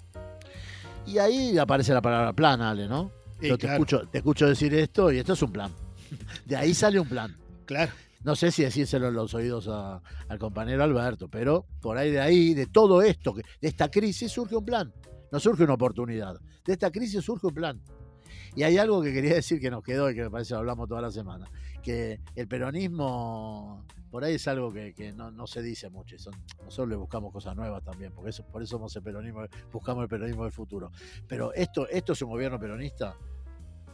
Y 1.06 1.18
ahí 1.18 1.56
aparece 1.58 1.92
la 1.94 2.02
palabra 2.02 2.32
plan, 2.32 2.60
Ale, 2.60 2.88
¿no? 2.88 3.10
Yo 3.40 3.56
te, 3.56 3.66
claro, 3.66 3.74
escucho, 3.74 4.08
te 4.08 4.18
escucho 4.18 4.46
decir 4.48 4.74
esto 4.74 5.12
y 5.12 5.18
esto 5.18 5.34
es 5.34 5.42
un 5.42 5.52
plan. 5.52 5.72
De 6.44 6.56
ahí 6.56 6.74
sale 6.74 6.98
un 6.98 7.08
plan. 7.08 7.36
claro. 7.66 7.92
No 8.24 8.34
sé 8.34 8.50
si 8.50 8.64
decírselo 8.64 9.08
en 9.08 9.14
los 9.14 9.32
oídos 9.32 9.68
a- 9.68 10.02
al 10.28 10.38
compañero 10.40 10.82
Alberto, 10.82 11.28
pero 11.28 11.66
por 11.80 11.96
ahí 11.96 12.10
de 12.10 12.20
ahí, 12.20 12.52
de 12.52 12.66
todo 12.66 13.00
esto, 13.00 13.32
de 13.32 13.68
esta 13.68 13.88
crisis 13.88 14.32
surge 14.32 14.56
un 14.56 14.64
plan. 14.64 14.92
No 15.30 15.38
surge 15.38 15.62
una 15.62 15.74
oportunidad. 15.74 16.34
De 16.64 16.72
esta 16.72 16.90
crisis 16.90 17.24
surge 17.24 17.46
un 17.46 17.54
plan. 17.54 17.80
Y 18.56 18.64
hay 18.64 18.76
algo 18.76 19.00
que 19.02 19.12
quería 19.12 19.34
decir 19.34 19.60
que 19.60 19.70
nos 19.70 19.84
quedó 19.84 20.10
y 20.10 20.16
que 20.16 20.22
me 20.22 20.30
parece 20.30 20.48
que 20.48 20.54
hablamos 20.56 20.88
toda 20.88 21.00
la 21.00 21.12
semana. 21.12 21.48
Que 21.82 22.20
el 22.34 22.48
peronismo, 22.48 23.84
por 24.10 24.24
ahí 24.24 24.34
es 24.34 24.46
algo 24.48 24.72
que, 24.72 24.92
que 24.94 25.12
no, 25.12 25.30
no 25.30 25.46
se 25.46 25.62
dice 25.62 25.88
mucho. 25.90 26.18
son- 26.18 26.34
nosotros 26.64 26.88
le 26.88 26.96
buscamos 26.96 27.32
cosas 27.32 27.54
nuevas 27.56 27.82
también, 27.82 28.12
porque 28.12 28.30
eso, 28.30 28.44
por 28.46 28.62
eso 28.62 28.76
somos 28.76 28.94
el 28.96 29.02
peronismo, 29.02 29.42
buscamos 29.72 30.02
el 30.02 30.08
peronismo 30.08 30.44
del 30.44 30.52
futuro. 30.52 30.90
Pero 31.26 31.52
esto, 31.54 31.88
esto 31.88 32.12
es 32.12 32.22
un 32.22 32.30
gobierno 32.30 32.58
peronista 32.58 33.16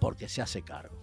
porque 0.01 0.29
se 0.29 0.43
hace 0.43 0.63
cargo. 0.63 0.99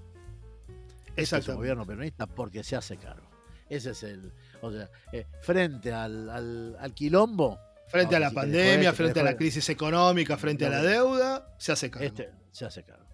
Este 1.15 1.37
es 1.37 1.47
un 1.47 1.55
gobierno 1.55 1.85
peronista 1.85 2.25
porque 2.27 2.63
se 2.63 2.75
hace 2.75 2.97
cargo. 2.97 3.27
Ese 3.69 3.91
es 3.91 4.03
el. 4.03 4.33
O 4.61 4.71
sea, 4.71 4.89
eh, 5.13 5.27
frente 5.41 5.93
al, 5.93 6.29
al, 6.29 6.75
al 6.79 6.93
quilombo, 6.93 7.57
Frente 7.87 8.11
No, 8.11 8.17
a 8.17 8.19
la 8.21 8.29
si 8.29 8.35
pandemia, 8.35 8.93
frente 8.93 9.15
te 9.15 9.19
a 9.19 9.23
la 9.23 9.35
crisis 9.35 9.67
económica, 9.69 10.37
frente 10.37 10.65
a 10.65 10.69
la 10.69 10.81
deuda, 10.81 11.53
se 11.57 11.73
hace 11.73 11.91
cargo. 11.91 12.05
este 12.05 12.31
se 12.51 12.65
hace 12.65 12.83
cargo. 12.83 13.05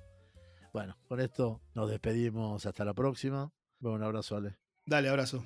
Bueno, 0.72 0.96
con 1.08 1.20
esto 1.20 1.62
nos 1.74 1.90
despedimos 1.90 2.64
hasta 2.66 2.86
la 2.86 2.94
próxima. 2.94 3.52
Bueno, 3.80 3.98
un 3.98 4.04
abrazo, 4.04 4.36
Ale. 4.38 4.58
Dale, 4.86 5.10
abrazo. 5.10 5.46